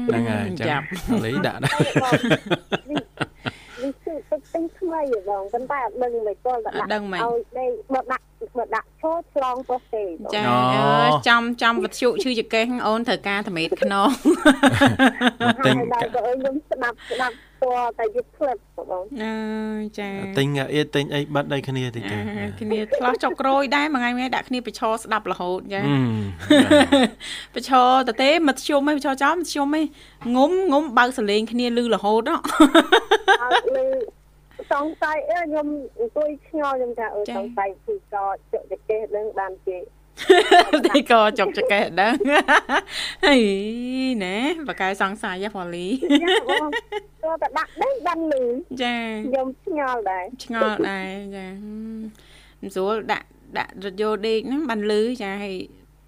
[0.08, 0.82] ហ្នឹងហើយអញ្ចឹង
[1.26, 1.78] លីដាក់ដែរ
[2.92, 8.24] នេះគឺទឹកទិញថ្មីបងប៉ុន្តែអត់ដឹងមិនទាល់តែដាក់ឲ្យដេកបើដាក់
[8.58, 10.04] បើដាក់ឈោឆ្លងពោះទេ
[10.36, 14.10] ចាអើចំចំវត្ថុឈឺចកេះអូនត្រូវការត្មេតខ្នង
[15.66, 18.58] ទិញខ្ញុំស្ដាប់ស្ដាប់ ពណ៌តែយុទ្ធផ្លិត
[18.90, 19.36] បងអើ
[20.00, 22.18] ចាទិញអៀតទិញអីបាត់អីគ្នាតិចទៅ
[22.62, 25.82] គ្នាឆ្លោះចុកក្រួយដែរមួយថ្ងៃមួយដាក់គ្នាប្រឈរស្ដាប់រហូតចា
[27.56, 32.38] ប្រឈរតទេមកធ្យមឯងប្រឈរចំធ្យមឯងងុំងុំបើកសលេងគ្នាលឺរហូតហ៎
[33.76, 33.86] លឺ
[34.72, 35.68] សង្ស័យអើខ្ញុំ
[36.00, 38.16] អង្គុយឆ្ងល់ខ្ញុំថាអឺសង្ស័យពីក
[38.52, 39.78] ចុកចកេះនឹងបានគេ
[40.86, 42.14] ទីក៏ចុកចកេះដឹង
[43.26, 43.38] ហី
[44.24, 45.88] ណែបកែសង្ស័យប៉ូលី
[47.24, 48.44] ទៅតែដាក់ដេកបានលឺ
[48.84, 51.48] ចាខ្ញុំឆ្ងល់ដែរឆ្ងល់ដែរចា
[52.62, 53.28] មិនស្រួលដាក់
[53.58, 55.56] ដាក់រថយន្តដេកហ្នឹងបានលឺចាហើយ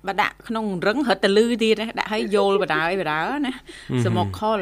[0.08, 3.54] បើដាក់ក្នុងរឹងរត់ទៅលឺទៀតដាក់ឲ្យយល់បដាយបដាណា
[4.06, 4.60] សមុកខុល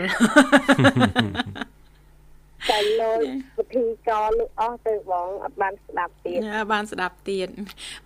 [2.70, 3.12] តែលោ
[3.58, 6.40] វធីក៏លើកអស់ទៅបងអត់បានស្ដាប់ទៀត
[6.74, 7.48] បានស្ដាប់ទៀត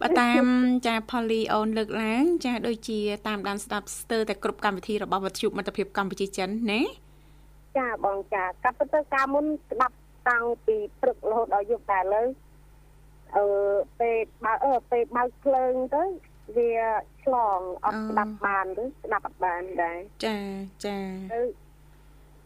[0.01, 0.43] បើតាម
[0.87, 6.81] ចាផូលីអូនលើកឡើងចាដូចជាតាមដានស្ដាប់ស្ទើរតែគ្រប់កម្មវិធីរបស់វិទ្យុមិត្តភាពកម្ពុជាចិនណា
[7.77, 9.95] ចាបងចាកាប់ទៅការមុនស្ដាប់
[10.29, 12.23] តាំងពីព្រឹករហូតដល់យប់តែលើ
[13.35, 13.45] អឺ
[13.99, 16.03] ពេលបើអឺពេលបើកភ្លើងទៅ
[16.57, 16.71] វា
[17.23, 20.37] ឆ្លងអត់ស្ដាប់បានឬស្ដាប់អត់បានដែរចា
[20.85, 20.97] ចា
[21.33, 21.41] ទៅ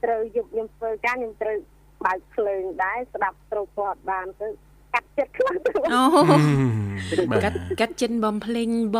[0.04, 1.58] ត្រូវយប់ខ្ញុំធ្វើការខ្ញុំត្រូវ
[2.06, 4.48] បើកភ្លើងដែរស្ដាប់ត្រូវគាត់បានទៅ
[4.94, 6.04] កាត់ចិត្តខ្លះទៅអូ
[7.44, 8.98] កាត់កាត់ចិត្តបំភ្លេងប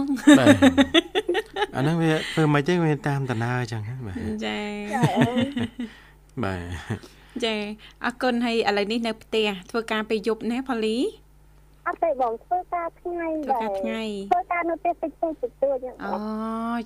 [0.00, 0.04] ង
[0.38, 0.56] បាទ
[1.76, 4.58] អាហ្នឹងវាធ្វើមិនទេវាតាមដំណើរអញ្ចឹងបាទចា
[6.44, 6.60] បាទ
[7.44, 7.54] ចា
[8.04, 10.98] អរគុណហើយឥឡូវនេះនៅផ្ទះធ្វើការពេលយប់ណាផូលី
[11.86, 16.12] អត់ទេបងធ្វើការថ្ងៃដែរធ្វើការថ្ងៃធ្វើការនៅផ្ទះតិចតួចតិចតួចអូ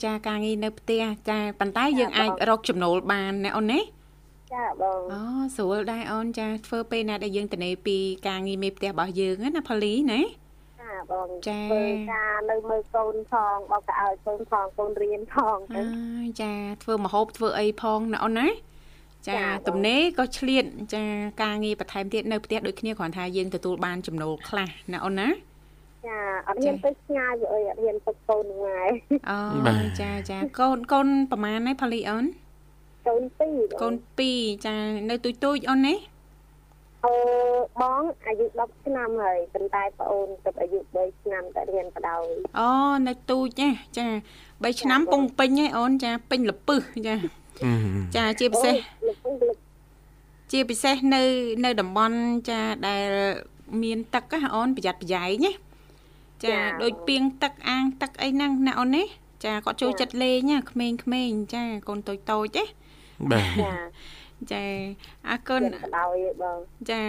[0.05, 3.81] ចាការងារនៅផ្ទះចាប៉ុន្តែយើងអាចរកចំណូលបានណាអូនណា
[4.55, 5.23] ចាបងអូ
[5.57, 7.97] ស្រួលដែរអូនចាធ្វើពេលណាដែលយើងទៅពី
[8.29, 10.21] ការងារមេផ្ទះរបស់យើងណាផូលីណា
[10.81, 15.83] ចាបងចាធ្វើការនៅមើលកូនផងបោកកៅអៅកូនផងកូនរៀនផងទៅ
[16.43, 18.49] ចាធ្វើមហូបធ្វើអីផងណាអូនណា
[19.29, 21.05] ចាទំនេរក៏ឆ្លៀតចា
[21.43, 25.29] ការងារបន្ថែមទៀតនៅផ្ទះដូចគ្នាគ្រាន់ថាយើងទទួលបានចំណូលខ្លះណាអូនណា
[26.07, 28.88] ចាអត់ហ៊ានទៅឆ្ងាយអើយអត់ហ៊ានទៅកូនងាយ
[29.31, 29.38] អូ
[30.01, 32.25] ចាចាកូនកូនប្រហែលហើយផលីអូន
[33.07, 33.95] កូន2កូន
[34.31, 34.75] 2ចា
[35.11, 35.95] នៅទូចទូចអូនណា
[37.05, 37.15] អឺ
[37.81, 42.25] បងអាយុ10ឆ្នាំហើយប៉ុន្តែប្អូនទៅអាយុ3ឆ្នាំតែរៀនបដោយ
[42.59, 42.71] អូ
[43.07, 44.07] នៅទូចណាចា
[44.43, 47.15] 3ឆ្នាំពងពេញហើយអូនចាពេញលពឹសចា
[48.17, 48.77] ចាជាពិសេស
[50.53, 51.23] ជាពិសេសនៅ
[51.65, 52.19] នៅតំបន់
[52.51, 53.11] ចាដែល
[53.83, 55.53] មានទឹកណាអូនប្រយ័ត្នប្រយែងណា
[56.45, 59.05] ចាដូចពីងទឹកអាងទឹកអីហ្នឹងណាអូនណា
[59.44, 62.64] ចាគាត់ចូលចិត្តលេងណាក្មេងៗចាកូនតូចតូចណា
[63.31, 63.90] បាទ
[64.52, 64.64] ចា
[65.28, 66.59] អរគុណបដោយបង
[66.90, 67.02] ចា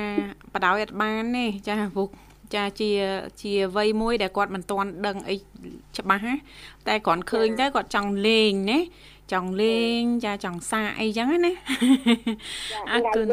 [0.53, 2.09] បដោយអត់បានទេចាពុក
[2.55, 2.91] ចាជា
[3.41, 5.35] ជាវ័យមួយដែលគាត់មិនទាន់ដឹងអី
[5.97, 6.35] ច្បាស់ណា
[6.87, 8.79] តែគ្រាន់ឃើញទៅគាត់ចង់លេងណា
[9.33, 11.53] ចង់លេងចាចង់សាអីចឹងណា
[12.91, 13.27] អរគុណ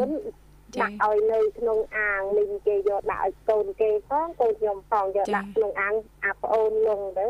[0.81, 5.93] ដាក់ឲ្យនៅក្នុងអាងមីងគេយកដាក់ឲ្យកូនគេផងកូនខ្ញុំផងយកដាក់ក្នុងអាង
[6.25, 7.27] អាប្អូនលងទៅ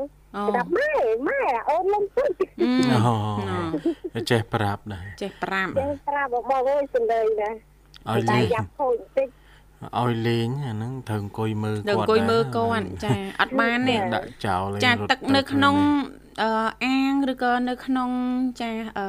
[0.47, 0.91] ស្ដាប់ម៉ែ
[1.27, 2.25] ម៉ែអូនលងទៅ
[4.15, 7.49] អូចេះប្រាប់ដែរចេះប្រាប់ចេះប្រាប់បងអើយសំដីណា
[8.09, 9.27] ឲ្យលេងយ៉ាប់ខូចបន្តិច
[9.99, 15.75] ឲ្យលេងអាហ្នឹងត្រូវអង្គុយមើលគាត់អង្គុយមើលគាត់ចាអត់បានទេដាក់ចោលចាទឹកនៅក្នុង
[16.41, 16.49] អឺ
[16.83, 18.09] អាងឬក៏នៅក្នុង
[18.61, 19.05] ចាអឺ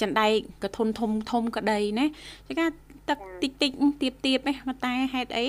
[0.00, 2.06] ចណ្ដែកកធុនធំធំក្តីណា
[2.48, 2.66] ចាថា
[3.08, 3.70] ទឹកតិចតិច
[4.02, 5.46] ទៀបទៀបណាតែហេតុអី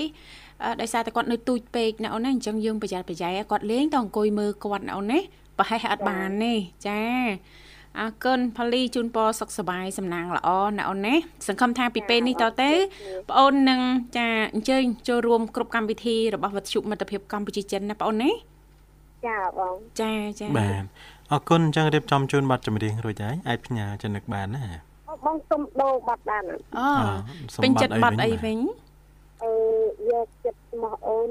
[0.80, 5.20] ដោយសារតែគាត់នៅទូចពេកណាអូនណាអញ្ចឹងយើងប្រយ័ត្នប្រយែងគាត់លេងតអង្គុយមើលគាត់ណាអូនណា
[5.58, 6.54] ប្រហែលអត់បានទេ
[6.86, 7.00] ចា
[8.00, 11.14] អរគុណផលីជូនពរសុខសប្បាយសំណាងល្អណាអូនណា
[11.46, 12.70] សង្ឃឹមថាពីពេលនេះតទៅ
[13.28, 13.80] បងអូននឹង
[14.16, 18.30] ចាអញ្ជើញចូលរួមគ្រប់កម្មវិធីរបស់វិទ្យុមិត្តភាពកម្ពុជាចិនណាបងអូនណា
[19.26, 20.84] ចាបងចាចាបាទ
[21.32, 24.64] អរគុណអញ្ចឹងរៀបចំជូនប័ណ្ណចម្រៀងរួចហើយអាចផ្ញើចំណឹកបានណា
[25.24, 26.42] បងសុំដូរប័ណ្ណបាន
[26.78, 26.88] អូ
[27.64, 28.58] ពេញចិត្តប័ណ្ណអីវិញ
[29.42, 29.52] អឺ
[30.10, 31.30] យកចិត្តស្មោះអូន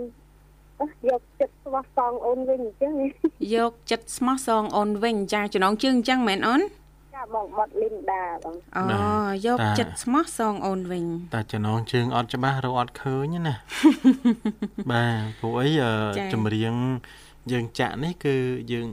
[1.09, 2.93] យកចិត្តស្មោះសងអូនវិញអញ្ចឹង
[3.55, 6.61] យកចិត្តស្មោះសងអូនវិញចាចំណងជើងអញ្ចឹងមែនអូន
[7.15, 8.83] ចាបងបត់លីនដាបងអូ
[9.45, 13.55] យកចិត្តស្មោះសងអូនវិញតែចំណងជើងអត់ច្បាស់រកអត់ឃើញណា
[14.91, 15.69] បាទព្រោះអី
[16.33, 16.75] ចម្រៀង
[17.51, 18.35] យើងចាក់នេះគឺ
[18.71, 18.87] យើង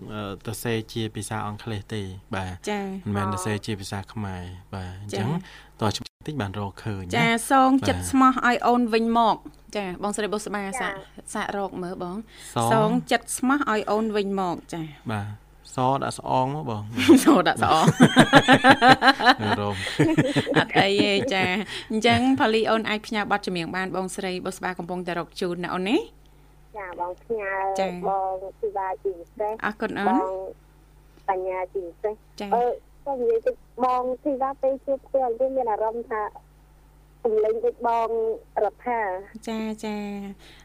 [0.47, 2.03] ទៅសេជាភាសាអង់គ្លេសទេ
[2.35, 4.43] បាទចាមិនមែនទៅសេជាភាសាខ្មែរ
[4.75, 5.29] បាទអញ្ចឹង
[5.83, 5.91] តោះ
[6.29, 9.37] តិចបានរកឃើញចាសងចិត្តស្មោះឲ្យអូនវិញមក
[9.77, 10.97] ចាបងស្រីបុស្បាសាក់
[11.35, 12.17] សាក់រកមើលបង
[12.73, 15.27] សងចិត្តស្មោះឲ្យអូនវិញមកចាបាទ
[15.75, 16.83] សដាក់ស្អងមកបង
[17.25, 17.85] សដាក់ស្អង
[19.61, 19.77] រម
[20.57, 21.45] អត់អីទេចា
[21.91, 25.97] អញ្ចឹងផលីអូនអាចផ្ញើប័ណ្ណចម្រៀងបានបងស្រីបុស្បាកំពុងតែរកជូនណាអូនណា
[26.79, 27.53] ចាបងផ្ញើ
[28.09, 30.19] បងធីវ៉ាជាពិសេសអរគុណអូនបង
[31.29, 32.15] បញ្ញាជាពិសេស
[32.55, 33.53] អឺ ខ្ញុំនិយាយទៅ
[33.85, 36.23] បងធីវ៉ាពេលជួបផ្ទាល់វិញមានអារម្មណ៍ថា
[37.23, 38.09] សំឡេងដូចបង
[38.65, 39.01] រដ្ឋា
[39.49, 39.97] ចាចា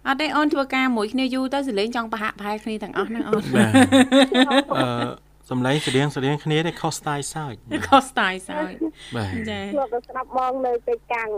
[0.07, 7.53] អត់ទេអូនធ្វើការមួយគ្នាយូរទៅសលេងចង់ប្រហាក់ប្រហែលគ្នាទាំងអស់ហ្នឹងអូនអឺសំឡេងស្តៀងស្តៀងគ្នាទេខុស style សើច
[7.87, 8.73] ខុស style សើច
[9.15, 11.29] បាទចាគាត់ទៅស្ដាប់បងនៅពេកកាំង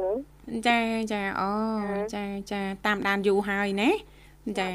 [0.67, 0.79] ចា
[1.13, 1.51] ចាអូ
[2.15, 3.89] ចាចាតាមដានយូរហើយណា
[4.59, 4.67] ចា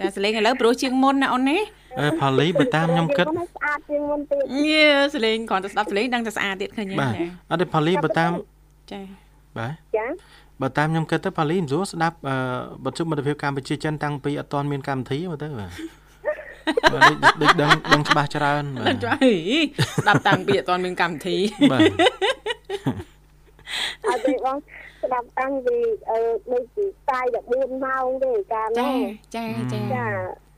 [0.00, 1.58] ចាសលេងឥឡូវព្រោះជាងមុនណាអូនណា
[2.00, 6.96] អឺផាលីបើតាមខ្ញុំគិតស្អាតជាងមុនទៀតយេសលេងគ្រាន់តែស្ដាប់សលេងដឹងតែស្អាតទៀតឃើញចា
[7.50, 8.30] អត់ទេផាលីបើតាម
[8.92, 9.00] ចា
[9.58, 10.06] បាទចា
[10.62, 12.16] បើតាមខ្ញុំគិតទៅផាលីមិនស្រួលស្ដាប់
[12.84, 15.70] បទជុំមិត្តភាពកម្ពុជាចិនតាំងពីអត់ទាន់មានកម្មវិធីមកទៅបាទ
[17.40, 19.18] ដូចដឹងដឹងច្បាស់ច្រើនបាទច្បាស់
[20.02, 21.36] ស្ដាប់តាំងពីអត់ទាន់មានកម្មវិធី
[21.72, 21.80] បាទ
[24.08, 24.56] អត់ទេបង
[25.02, 25.76] ស្ដាប់តាំងពី
[26.10, 26.18] អឺ
[26.52, 28.98] ដូចពីតាយ14ម៉ោងទេកាលចានោះ
[29.36, 30.06] ចាចាចា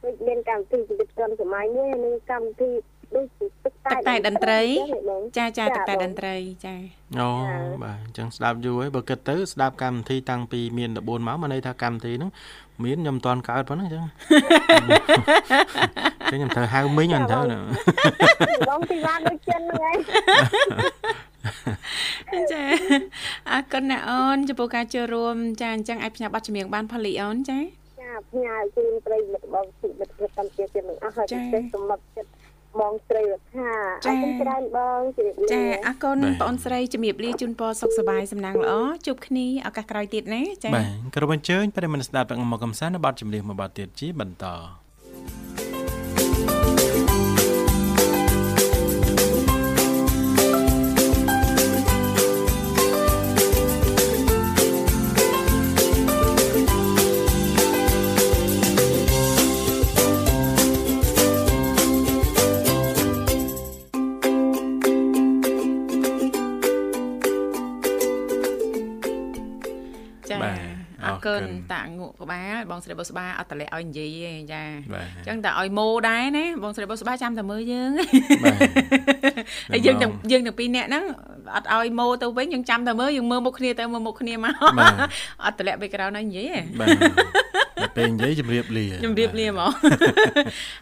[0.04, 2.70] ដូចមានកម្មវិធីជីវិតក្រុមសម័យមួយនិងកម្មវិធី
[3.16, 6.34] ដូចជាទឹកតែទឹកតែតន្ត្រីចឹងហ៎បងចាចាចាទឹកតែបងតន្ត្រី
[6.66, 6.74] ចា
[7.20, 7.28] អូ
[7.82, 12.30] បាទអញ្ចឹងស្ដាប់យូរហើយបើគិតទៅស្ដាប់កម្មវិធីតាំងពីមាន14ម៉ោងមកន័យថាកម្មវិធីហ្នឹង
[12.84, 14.04] មានខ្ញុំមិនតាន់កើតប៉ុណ្ណឹងអញ្ចឹង
[16.32, 17.58] អញ្ចឹងខ្ញុំត្រូវហៅមីងអត់ត្រូវណា
[18.68, 19.96] បងទីបានដូចចិនហ្នឹងឯង
[22.52, 22.62] ចា
[23.52, 27.58] អរគុណណាអូនចំពោះការចូលរួមចាអញ្ចឹងអាចផ្ញើប័ណ្ណចម្រៀងបានផលីអូនចា
[28.00, 32.30] ចាផ្ញើជូនប្រិយមិត្តបងជីវិតប្រចាំជាទៀតនឹងអស់ហើយចាពិសេសសម្រាប់ចិត្ត
[32.80, 38.72] បងស្រីរដ្ឋាអចារគុណច្រើនបងជម្រាបលាចាអរគុណបាទបងអូនស្រីជំរាបលាជូនពរសុខសប្បាយសំណាងល្អ
[39.06, 40.84] ជួបគ្នាឱកាសក្រោយទៀតណាចាបាទ
[41.16, 44.56] ក្រុមអញ្ជើញប្រិយមិត្តស្ដាប់ទាំងមកកំសាន្តនៅបទចម្រៀងមួយបទទៀតជាបន្តចា
[71.38, 74.62] អរគុណអរគុណតាងក់ក្បាលបងស្រីបុស្បាអត់តលាក់ឲ្យនិយាយទេចា
[74.94, 77.90] បាទអញ្ចឹងតែឲ្យម៉ូដែរណាបងស្រីបុស្បាចាំតែមើលយើង
[78.44, 78.58] បាទ
[79.72, 81.04] ហើយយើងទាំងយើងទាំងពីរនាក់ហ្នឹង
[81.54, 84.94] អត់ឲ្យម៉ូទៅវិញយើងចាំតែមើលយើងមើលមុខគ្នាទៅមើលមុខគ្នាមកបាទ
[85.44, 89.72] អត់តលាក់ background ឲ្យនិយាយទេបាទ ដល់ពេលនិយាយជម្រាបលាជំរាបលាហ្មង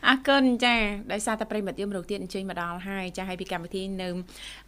[0.08, 0.74] អរគុណចា
[1.12, 4.08] ដោយសារតែប្រិមិត្តយើងមករកទៀតអញ្ជើញមកដល់ហើយចាហើយពីកម្មវិធីនៅ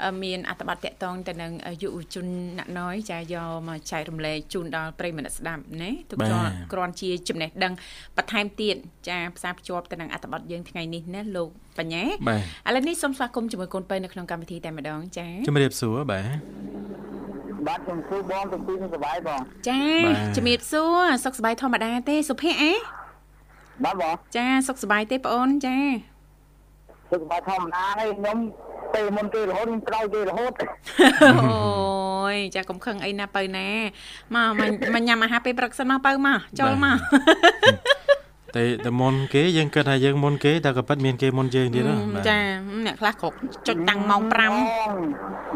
[0.03, 2.27] អឺមានអត្ថបទតាក់ទងទៅនឹងយុវជន
[2.59, 7.73] ណាក់ណយចាយកមកចែករំលែកជូនដល់ប្រិមិត្តស្ដាប់ណាទុកជាប់គ្រាន់ជាចំណេះដឹង
[8.17, 8.77] បន្ថែមទៀត
[9.09, 16.78] ចាផ្សារភ្ជាប់ទៅនឹងអត្ថបទយើងថ្ងៃនេះណាលោកបញ្ញាបាទឥឡូវនេះសូមស្វាគមន៍ជាមួយកូនពៅនៅក្នុងកម្មវិធីតែម្ដងចាជម្រាបសួរបាទ
[17.69, 22.73] បាទខ្ញុំសួរបងទាំងពីរសុបាយបងចាបាទជំរាបសួរសុខសប្បាយធម្មតាទេសុភ័ក្រអេ
[23.85, 25.77] បាទបងចាសុខសប្បាយទេបងអូនចា
[27.13, 28.39] សុបាយធម្មតាហើយខ្ញុំ
[28.95, 30.53] ពេលមុនគេរហូតខ្ញុំក្រោយគេរហូត
[31.25, 33.69] អូយចាកុំខឹងអីណាបើណា
[34.35, 36.99] មកមកមកញ៉ាំអាហារពេលព្រឹកសិនមកបើមកចូលមក
[38.57, 42.39] តែតែមុនគេយើងគិតថាយើងមុនគេតែក៏ពិតមានគេមុនយើងទៀតហ៎បាទចា
[42.87, 43.37] អ្នកខ្លះគ្រប់
[43.69, 44.93] ចុចតាំងម៉ោង5បង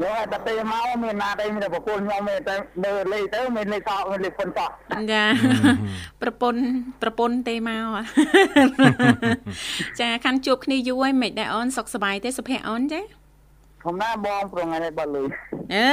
[0.03, 4.73] យកតែពេលមកមានណាទេមានតែប្រពន្ធខ្ញុំទេតែមើលលេខទៅមានលេខសក់មានលេខប៉ុនសក់
[5.13, 5.25] ចា
[6.23, 6.61] ប្រពន្ធ
[7.03, 7.87] ប្រពន្ធទេមក
[10.01, 13.01] ចាខាន់ជួបគ្នាយូរហើយមិនដែរអូនសុខសប្បាយទេសុភ័ក្រអូនចា
[13.83, 15.29] ធម្មតាបងប្រងថ្ងៃនេះបាត់លុយ
[15.75, 15.89] អឺ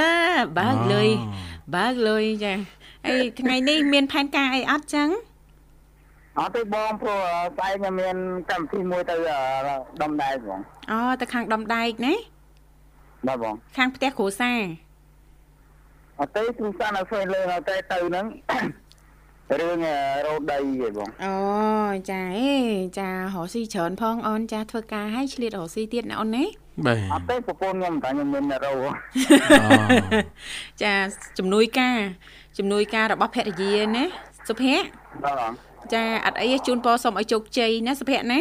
[0.57, 1.09] បើកលុយ
[1.75, 2.53] បើកលុយចា
[3.07, 5.09] អីថ្ងៃនេះមានផែនការអីអត់ចឹង
[6.39, 7.19] អត់ទេបងព្រោះ
[7.57, 8.15] ស្អែកខ្ញុំមាន
[8.51, 9.15] កម្មវិធីមួយទៅ
[10.01, 10.59] ដំដែរបង
[10.91, 12.13] អូទៅខាងដំដែកណា
[13.27, 14.59] បាទបងខាងផ្ទះគ្រួសារ
[16.19, 18.25] អត់ទេគ្រូសាស្ត្រនៅធ្វើលើអត់ទេទៅហ្នឹង
[19.59, 19.79] រឿង
[20.25, 21.35] រោដីហ៎បងអូ
[22.11, 22.53] ចាអេ
[22.99, 26.45] ចារកស៊ីច្រើនផងអូនចាធ្វើការឲ្យឆ្លៀតរកស៊ីទៀតណាអូនណា
[26.85, 28.89] បាទអត់ទេប្រពន្ធខ្ញុំតែខ្ញុំមានរោអូ
[30.83, 30.93] ចា
[31.37, 31.97] ជំនួយការ
[32.57, 34.03] ជំនួយការរបស់ភរិយាណា
[34.47, 34.85] សុភ័ក្រ
[35.23, 35.53] បាទបង
[35.93, 38.39] ចាអត់អីទេជូនពរសូមឲ្យជោគជ័យណាសុភ័ក្រណា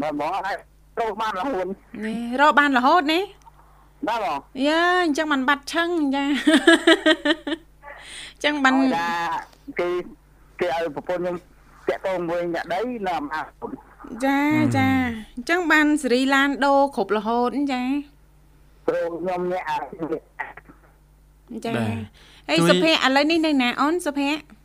[0.00, 0.60] បាទបងអត់
[1.00, 1.66] រោបានរហូត
[2.04, 3.20] នេះរកបានរហូតណា
[4.08, 6.24] បាទបងយ៉ាអញ្ចឹងมันបាត់ឆឹងចា
[8.32, 9.08] អញ្ចឹងបានថា
[9.78, 9.88] គេ
[10.60, 11.36] គេឲ្យប្រពន្ធខ្ញុំ
[11.88, 13.42] តាក់ទងមួយអ្នកដីនៅអំអា
[14.24, 14.40] ចា
[14.76, 14.88] ចា
[15.36, 17.82] អញ្ចឹងបានសេរីឡានដូរគ្រប់រហូតចា
[18.86, 19.76] ព្រោះខ្ញុំអ្នកអា
[21.64, 21.72] ចា
[22.48, 24.57] ហើយសុភ័ក្រឥឡូវនេះនៅណាអូនសុភ័ក្រ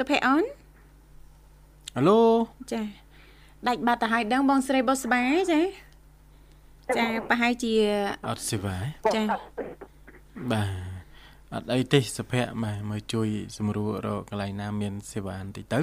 [0.00, 0.44] សុភ័ក្រអូន
[1.96, 2.20] អាឡូ
[2.72, 2.82] ចា
[3.68, 5.60] ដាច់បាត់ទៅហើយដឹងបងស្រីបុស្បាចា
[6.96, 7.72] ចាប្រហែលជា
[8.28, 8.76] អត់សេវា
[9.14, 9.22] ចា
[10.52, 10.68] បាទ
[11.54, 15.80] អត់អីទេសុភ័ក្របាទមកជួយ សម្រួលរកកន្លែងណាមានសេវាបន្តិចទៅ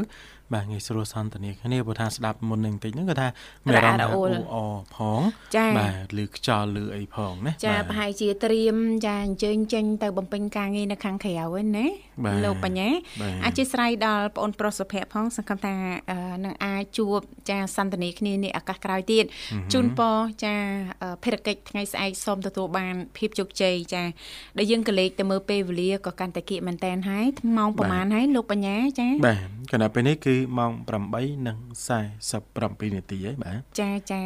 [0.54, 3.28] បាទងាយស្រួលសន្ទនាគ្នាព្រោះថាស្ដាប់មុននឹងបន្តិចហ្នឹងក៏ថា
[3.66, 4.22] មានអារម្មណ៍ថាអ៊ូ
[4.54, 4.58] អ
[4.96, 5.22] ផង
[5.56, 11.88] ចាបាទឬខ្យល់ឬអីផងណាចាបាទប្រហែលជាត្រៀមចាអញ្ជើញចេញទៅបំពេញការងារនៅខាងក្រៅហ្នឹងណា
[12.26, 12.90] បាទលោកបញ្ញា
[13.22, 15.76] បាទអធិស្ឋានដល់បងអូនប្រុសសុភ័ក្រផងសង្ឃឹមថា
[16.12, 19.26] អឺនឹងអាចជួបចាសន្ទនាគ្នានេះឱកាសក្រោយទៀត
[19.74, 20.56] ជូនពរចា
[21.02, 24.04] អឺភារកិច្ចថ្ងៃស្អែកសូមទទួលបានភាពជោគជ័យចា
[24.58, 27.26] ដែលយើងក៏លេខទៅមើលពេលវេលាក៏កាន់តែគៀកមែនតែនហើយ
[27.58, 29.40] ម៉ោងប្រហែលហើយលោកបញ្ញាចាបាទ
[29.72, 30.72] គណៈពេលនេះគឺម៉ោង
[31.44, 34.24] 8:47នាទីហើយបាទចាចា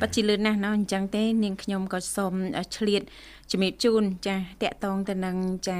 [0.00, 2.32] បាត់ជាលឿនណាស់ណោះអញ្ចឹងទេ នាងខ្ញុំក៏សូម
[2.76, 3.02] ឆ្លៀត
[3.52, 5.36] ជំរាបជូនចាតកតងទៅនឹង
[5.68, 5.78] ចា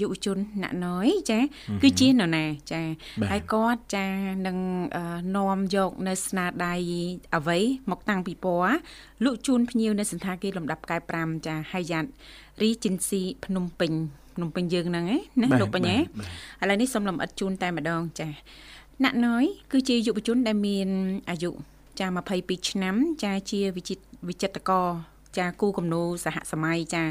[0.00, 1.38] យុវជនណាក់ណយចា
[1.82, 2.82] គឺជានរណាចា
[3.30, 4.06] ហើយគាត់ចា
[4.46, 4.58] នឹង
[5.36, 6.74] នាំយកនៅស្នាដៃ
[7.36, 7.58] អ្វី
[7.90, 8.74] មកតាំងពីពណ៌
[9.24, 12.10] លក់ជូនភ្ញៀវនៅសន្តាគារលំដាប់កែ5ចាហើយយ៉ាត់
[12.62, 13.92] រីជីនស៊ីភ្នំពេញ
[14.36, 15.04] ភ្នំពេញយើងហ្នឹង
[15.42, 16.00] ណាលោកបញ្ញាឥ
[16.68, 18.28] ឡូវនេះសូមលំអិតជូនតែម្ដងចា
[19.04, 20.88] ណាក់ណយគឺជាយុវជនដែលមាន
[21.30, 21.50] អាយុ
[22.00, 22.06] ចា
[22.38, 22.94] 22ឆ្នាំ
[23.24, 24.86] ចាជាវិចិត្រវិចិត្រករ
[25.38, 27.02] ចាគូគំនូសហសម័យចា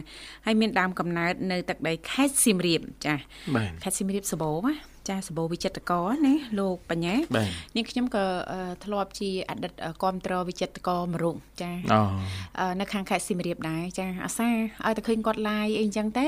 [0.45, 3.15] ហើយមានដើមកំណើតនៅទឹកដីខេត្តសៀមរាបចា
[3.83, 4.73] ខេត្តសៀមរាបសបោណា
[5.09, 5.93] ចាសបោវិចិត្រក
[6.25, 7.15] ណាលោកបញ្ញា
[7.75, 8.25] នាងខ្ញុំក៏
[8.83, 11.71] ធ្លាប់ជាអតីតគ្រប់ត្រវិចិត្រកមរុងចា
[12.79, 14.49] នៅខាងខេត្តសៀមរាបដែរចាអាសា
[14.85, 16.25] ឲ្យតែឃើញគាត់ឡាយអីអញ្ចឹងតែ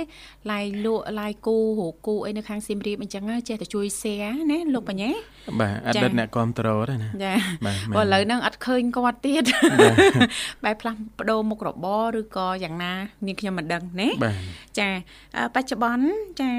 [0.52, 5.12] ឡាយលក់ឡាយគូរគូអីនៅខាងសៀមរាបអញ្ចឹងចេះតែជួយ share ណាលោកបញ្ញា
[5.60, 7.34] បាទអតីតអ្នកគ្រប់ត្រដែរណាចា
[7.96, 9.44] បើឥឡូវហ្នឹងអត់ឃើញគាត់ទៀត
[10.64, 12.94] បែបផ្លាស់ប្ដូរមុខរបរឬក៏យ៉ាងណា
[13.26, 14.10] នាងខ្ញុំមិនដឹងណា
[14.80, 14.90] ចា
[15.56, 16.06] បច្ចុប្បន្ន
[16.42, 16.52] ចា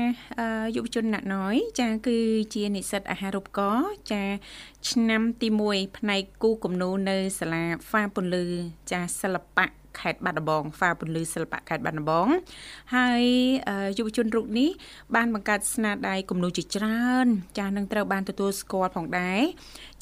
[0.76, 2.20] យុវជនណាក់ណយចាគឺគឺ
[2.54, 4.24] ជានិស្សិតអាហារូបករណ៍ចា
[4.90, 8.44] ឆ្នាំទី1ផ្នែកគូគំនូនៅសាលាហ្វាពន្លឺ
[8.90, 9.66] ចាសិល្បៈ
[10.00, 12.28] ខេត្តបាត់ដំបងហ្វាពន្លឺសិល្បៈខេត្តបាត់ដំបង
[12.96, 13.24] ហើយ
[13.98, 14.70] យុវជនរូបនេះ
[15.16, 17.26] បានបង្កើតស្នាដៃគំនូរជាច្រើន
[17.58, 19.40] ចាស់នឹងត្រូវបានទទួលស្គាល់ផងដែរ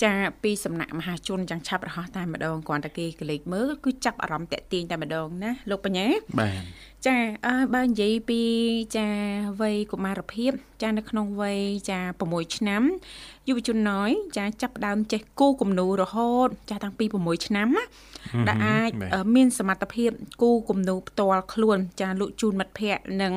[0.04, 6.06] ចាពីសំណាក់មហាជនយ៉ាងឆាប់រហ័សតែម្ដងគ្រាន់តែគេកលេចមើលគឺចាប់អារម្មណ៍តាក់ទាញតែម្ដងណាលោកបញ្ញា
[6.40, 6.62] បាទ
[7.06, 8.40] ចាអើបើនិយាយពី
[8.96, 9.08] ចា
[9.60, 11.58] វ័យកុមារភាព ចានៅក្នុងវ័យ
[11.90, 12.82] ចា6ឆ្នាំ
[13.48, 17.84] យុវជនណយចាចាប់ដើមចេះគូគំនូររហូត ចាតាំងពី6ឆ្នាំណា
[18.48, 18.90] ដែលអាច
[19.34, 20.10] មានសមត្ថភាព
[20.42, 23.34] គូគំនូរផ្ទាល់ខ្លួន ចាលក់ជូនមិត្តភ័ក្តិនិង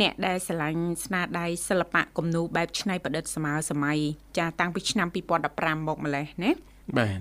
[0.00, 3.98] អ្នកដែលស្រឡាញ់ស្នាដៃសិល្បៈគំនូរបែបច្នៃប្រឌិតសម័យសម័យ
[4.38, 5.08] ចាតាំងពីឆ្នាំ
[5.48, 6.50] 2015មកម្លេះណា
[6.98, 7.20] បាទ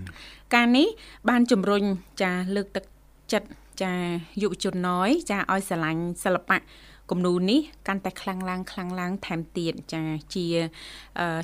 [0.56, 0.88] ការនេះ
[1.30, 1.84] បានជំរុញ
[2.24, 2.86] ចាលើកទឹក
[3.34, 3.48] ចិត្ត
[3.84, 3.94] ចា
[4.42, 6.58] យុវជនណយចាឲ្យស្រឡាញ់សិល្បៈ
[7.12, 10.02] គំនូរនេះកាន់តែខ្លាំងឡើងខ្លាំងឡើងថែមទៀតចា
[10.36, 10.46] ជា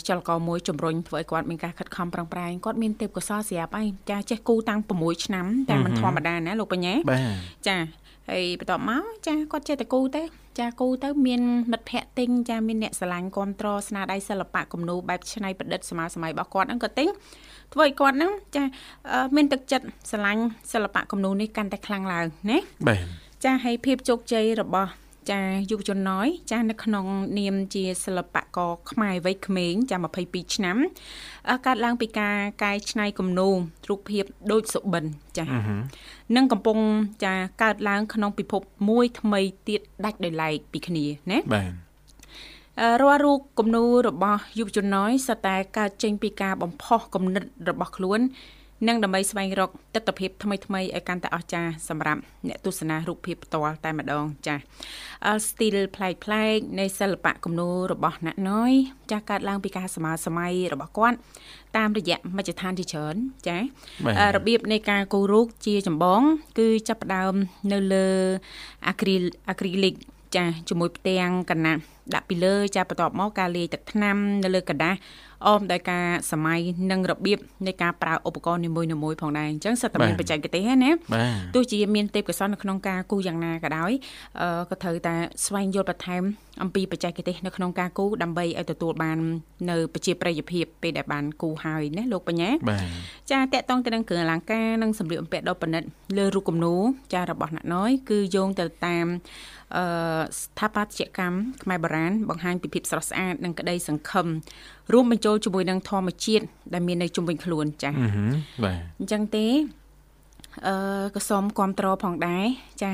[0.07, 6.93] ចលករមួយជំរុញធ្វើឲ្យគាត់មានការខិតខំប្រឹងប្រែងគាត់មានទេពកោសល្យស្រាប់ហើយចាចេះគូតាំង6ឆ្នាំតែមិនធម្មតាណាលោកបញ្ញា
[7.67, 7.75] ចា
[8.29, 10.21] ហើយបន្ទាប់មកចាគាត់ចេះតែគូទៅ
[10.59, 11.41] ចាគូទៅមាន
[11.71, 17.07] មិត្តភ័ក្តិទិញចាមានអ្នកស្រឡាញ់គ្រប់ត្រស្នាដៃសិល្បៈគំនូរបែបច្នៃប្រឌិតសម័យសម័យរបស់គាត់ហ្នឹងក៏ទិញ
[17.73, 18.63] ធ្វើឲ្យគាត់ហ្នឹងចា
[19.35, 20.43] មានទឹកចិត្តស្រឡាញ់
[20.73, 22.99] សិល្បៈគំនូរនេះកាន់តែខ្លាំងឡើងណាបាទ
[23.43, 24.89] ចាហើយភាពជោគជ័យរបស់
[25.29, 27.05] ចាយុវជនណយចានៅក្នុង
[27.39, 30.77] នាមជាសិល្បករខ្មែរវ័យក្មេងចា22ឆ្នាំ
[31.65, 33.53] កើតឡើងពីការកែច្នៃគំនូរ
[33.89, 35.05] រូបភាពដូចសុបិន
[35.37, 35.45] ចា
[36.35, 36.77] នឹងកំពុង
[37.25, 41.71] ចាកើតឡើងក្នុងពិភពមួយថ្មីទៀតដាច់ដោយឡែកពីគ្នាណាបាទ
[43.01, 48.19] រាល់រូបគំនូររបស់យុវជនណយសុទ្ធតែកើតចេញពីការបំផុសគំនិតរបស់ខ្លួន
[48.88, 54.62] និងដើម្បីស្វែងរកទស្សនវិជ្ជាថ្មីថ្មីឲ្យកាន់តែអស្ចារ្យសម្រាប់អ្នកទស្សនារូបភាពផ្ទាល់តែម្ដងចាស់
[55.48, 58.72] ស្ទីលប្លែកប្លែកនៃសិល្បៈគំនូររបស់អ្នកណយ
[59.10, 61.16] ចាស់កើតឡើងពីការសម័យសម័យរបស់គាត់
[61.76, 63.16] តាមរយៈមជ្ឈដ្ឋានជាច្រើន
[63.48, 63.58] ចា
[64.34, 66.20] របៀបនៃការគូររូបជាចម្បង
[66.58, 67.34] គឺចាប់ផ្ដើម
[67.72, 68.08] នៅលើ
[68.88, 69.14] អាគ្រី
[69.48, 69.94] អាគ្រីលិក
[70.36, 71.82] ចាជាមួយផ្ទាំងកណាត់
[72.14, 74.96] ដាក់ពីលើចាបន្ទាប់មកការលាយទឹកថ្នាំនៅលើกระดาษ
[75.47, 76.59] អមដោយការសម័យ
[76.91, 80.91] និងរបៀបនៃការប្រើឧបករណ៍នីមួយៗផងដែរអញ្ចឹងសិតតែមានបច្ចេកទេសណា
[81.55, 83.91] ទោះជាមានទេពកោសល្យនៅក្នុងការគូយ៉ាងណាក៏ដោយ
[84.69, 85.15] ក៏ត្រូវតែ
[85.45, 86.23] ស្វែងយល់បន្ថែម
[86.63, 89.17] អំពីបច្ចេកទេសនៅក្នុងការគូដើម្បីឲ្យទទួលបាន
[89.69, 92.49] នៅប្រជាប្រិយភាពពេលដែលបានគូហើយណាលោកបញ្ញា
[93.31, 95.83] ចាតកតងទៅនឹងគ្រឿងអលង្ការនិងសម្លៀកបំពាក់ដ៏ប្រណិត
[96.17, 96.81] លើរូបគំនូរ
[97.13, 99.05] ចារបស់អ្នកណយគឺយោងទៅតាម
[99.77, 99.85] អឺ
[100.39, 104.27] ស្ថាបត្យកម្មខ្មែរបុរាណបង្ហាញពីភាពស្រស់ស្អាតនិងក្តីសង្ឃឹម
[104.93, 107.93] រួមបញ្ចូលជាមួយនឹងធម្មជាតិដែលមាននៅជុំវិញខ្លួនចា៎
[108.63, 109.45] បាទអញ្ចឹងទេ
[110.67, 110.75] អឺ
[111.15, 112.45] ក៏សូមគ្រប់គ្រងផងដែរ
[112.81, 112.91] ចា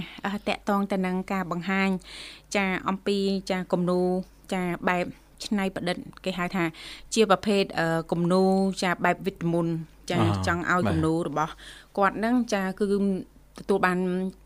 [0.47, 1.89] តកតងទៅនឹងការបង្ហាញ
[2.55, 3.17] ចាអំពី
[3.51, 3.99] ចាគំនូ
[4.53, 5.05] ចាបែប
[5.45, 6.63] ច្នៃប្រឌិត គេហៅថា
[7.13, 7.63] ជាប្រភេទ
[8.11, 8.43] គំនូ
[8.83, 9.67] ចាបែបវិតមុន
[10.11, 11.53] ចាចង់ឲ្យគំនូរបស់
[11.97, 12.85] គាត់ហ្នឹងចាគឺ
[13.59, 13.97] ទទួលបាន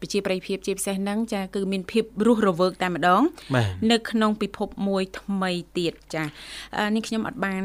[0.02, 3.22] ប្រជាប្រិយភាពជាពិសេសហ្នឹងចាគឺមានភាពរស់រវើកតែម្ដង
[3.92, 6.24] នៅក្នុងពិភពមួយថ្មីទៀតចា
[6.96, 7.62] នេះខ្ញុំអត់បាន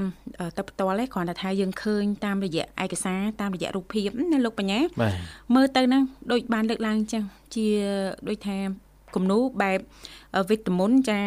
[0.56, 4.80] ទៅផ្ទាល់ទេគ្រាន់តែថាយើងឃើញតាមរយៈឯកសារតាមរយៈរូបភាពណាលោកបញ្ញា
[5.54, 7.22] មើលទៅហ្នឹងដូចបានលើកឡើងចឹង
[7.54, 7.66] ជា
[8.28, 8.56] ដូចថា
[9.14, 9.78] គំនូបែប
[10.50, 11.20] វិតមុនចា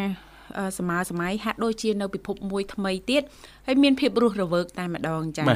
[0.77, 3.21] សម័យសម័យហាក់ដូចជានៅពិភពមួយថ្មីទៀត
[3.67, 5.47] ហើយមានភាពរស់រវើកតែម្ដងចា៎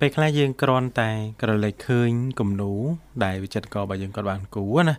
[0.00, 1.10] ពេលខ្លះយើងគ្រាន់តែ
[1.42, 2.10] ក្រឡេកឃើញ
[2.40, 2.72] គំនូ
[3.24, 4.94] ដែលវិចិត្រករបស់យើងគាត់បានគូណា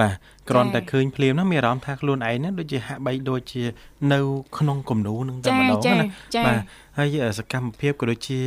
[0.00, 0.14] បាទ
[0.50, 3.62] គ្រាន់តែឃើញភ្លាមហ្នឹងមានអារម្មណ៍ថាខ្លួនឯងហ្នឹងដូចជាហាក់បីដូចជា
[4.12, 4.20] នៅ
[4.58, 6.06] ក្នុងគំនូនឹងតែម្ដងណា
[6.46, 6.60] បាទ
[6.98, 8.40] ហើយសកម្មភាពក៏ដូចជា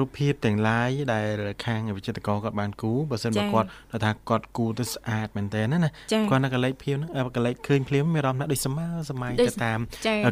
[0.00, 1.26] រូបភាពទាំងឡាយដែល
[1.64, 3.68] ខាងវិចិត្រករគាត់បានគូបើសិនបើគាត់
[4.04, 5.90] ថាគាត់គូទៅស្អាតមែនតើណាណា
[6.30, 9.78] គាត់នៅកលេចភៀវហ្នឹងកលេចឃើញភ្លាមមានអារម្មណ៍ថាដូចសម័យសម័យទៅតាម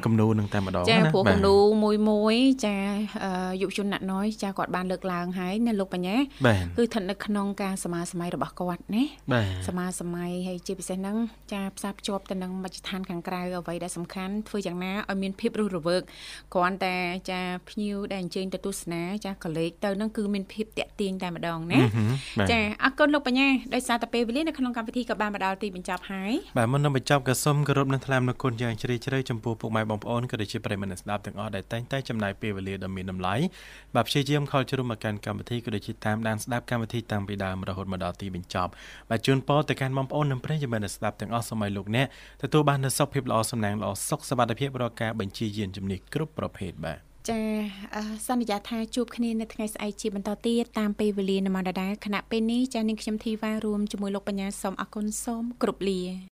[0.06, 2.36] គំនូនឹងតែម្ដងណាចាព្រោះគំនូមួយមួយ
[2.66, 2.76] ចា
[3.62, 6.16] យុវជនអ្នកណយចាគាត់បានលើកឡើងហើយណាលោកបញ្ញា
[6.76, 9.04] គឺស្ថិតនៅក្នុងការសមាសម័យរបស់គាត់ណា
[9.68, 11.16] សមាសម័យហើយជាពិសេសហ្នឹង
[11.52, 16.02] ចាផ្សារភ្ជាប់ទៅនឹងមជ្ឈដ្ឋានខាងក្រៅអ្វីដែលសំខាន់ធ្វើយ៉ាងណាឲ្យមានភាពរស់រវើក
[16.54, 16.96] គ្រាន់តែ
[17.30, 21.80] ចាភ្ញៀវដែលអញ្ជើញទៅទស្សនាចាកលេចទៅនឹងគឺមានភាពតាក់ទាញតែម្ដងណា
[22.52, 33.34] ចាអរគុណលោកបញ្ញាដោយសារតែពេលវេលានៅក្នុងកម្មវិធីក៏បានមកដល់ទីបញ្ចប់ហើយបាទមុននឹងបញ្ចប់ក៏សូមគោរពនឹងថ្លែងអំណរគុណយ៉ាងជ្រាលជ្រៅចំពោះពុកម៉ែបងប្អូនក៏ដូចជាប្រិយមិត្តស្ដាប់ទាំងអស់ដែលតែងតែចំណាយពេលវេលាដ៏មានតម្លៃ
[33.94, 38.70] បាទព្យាយាមខលជ្រុំមកកាន់កម្មវិធីក៏ដូចជាតាមដានស្ដាប់កម្មវិធីតាំងពីដើមរហូតមកដល់ទីបញ្ចប់
[39.10, 42.06] បាទជូនពរទៅកាន់បងប្អូននិងប្រិយមិត្តស្ដាប់ទាំងអស់សូមឲ្យលោកអ្នក
[42.42, 46.98] ទទួលបាននូវសុខភាពល្អសំណាងល្អសុខសុវត្ថិភាពរាល់ការបញ្ជាយានជំនិះគ្រប់ប្រភេទបាទ
[47.30, 47.40] ចា
[48.28, 56.28] សន្យាថាជួបគ្នានៅថ្ងៃស្អែកជាបន្តទៀតតាមពេលវេលានៅម៉ោងដដែលគណៈពេលនេះចានាងខ្ញុំធីវ៉ារួមជាមួយលោកបញ្ញាសូមអរគុណសូមគោរពលា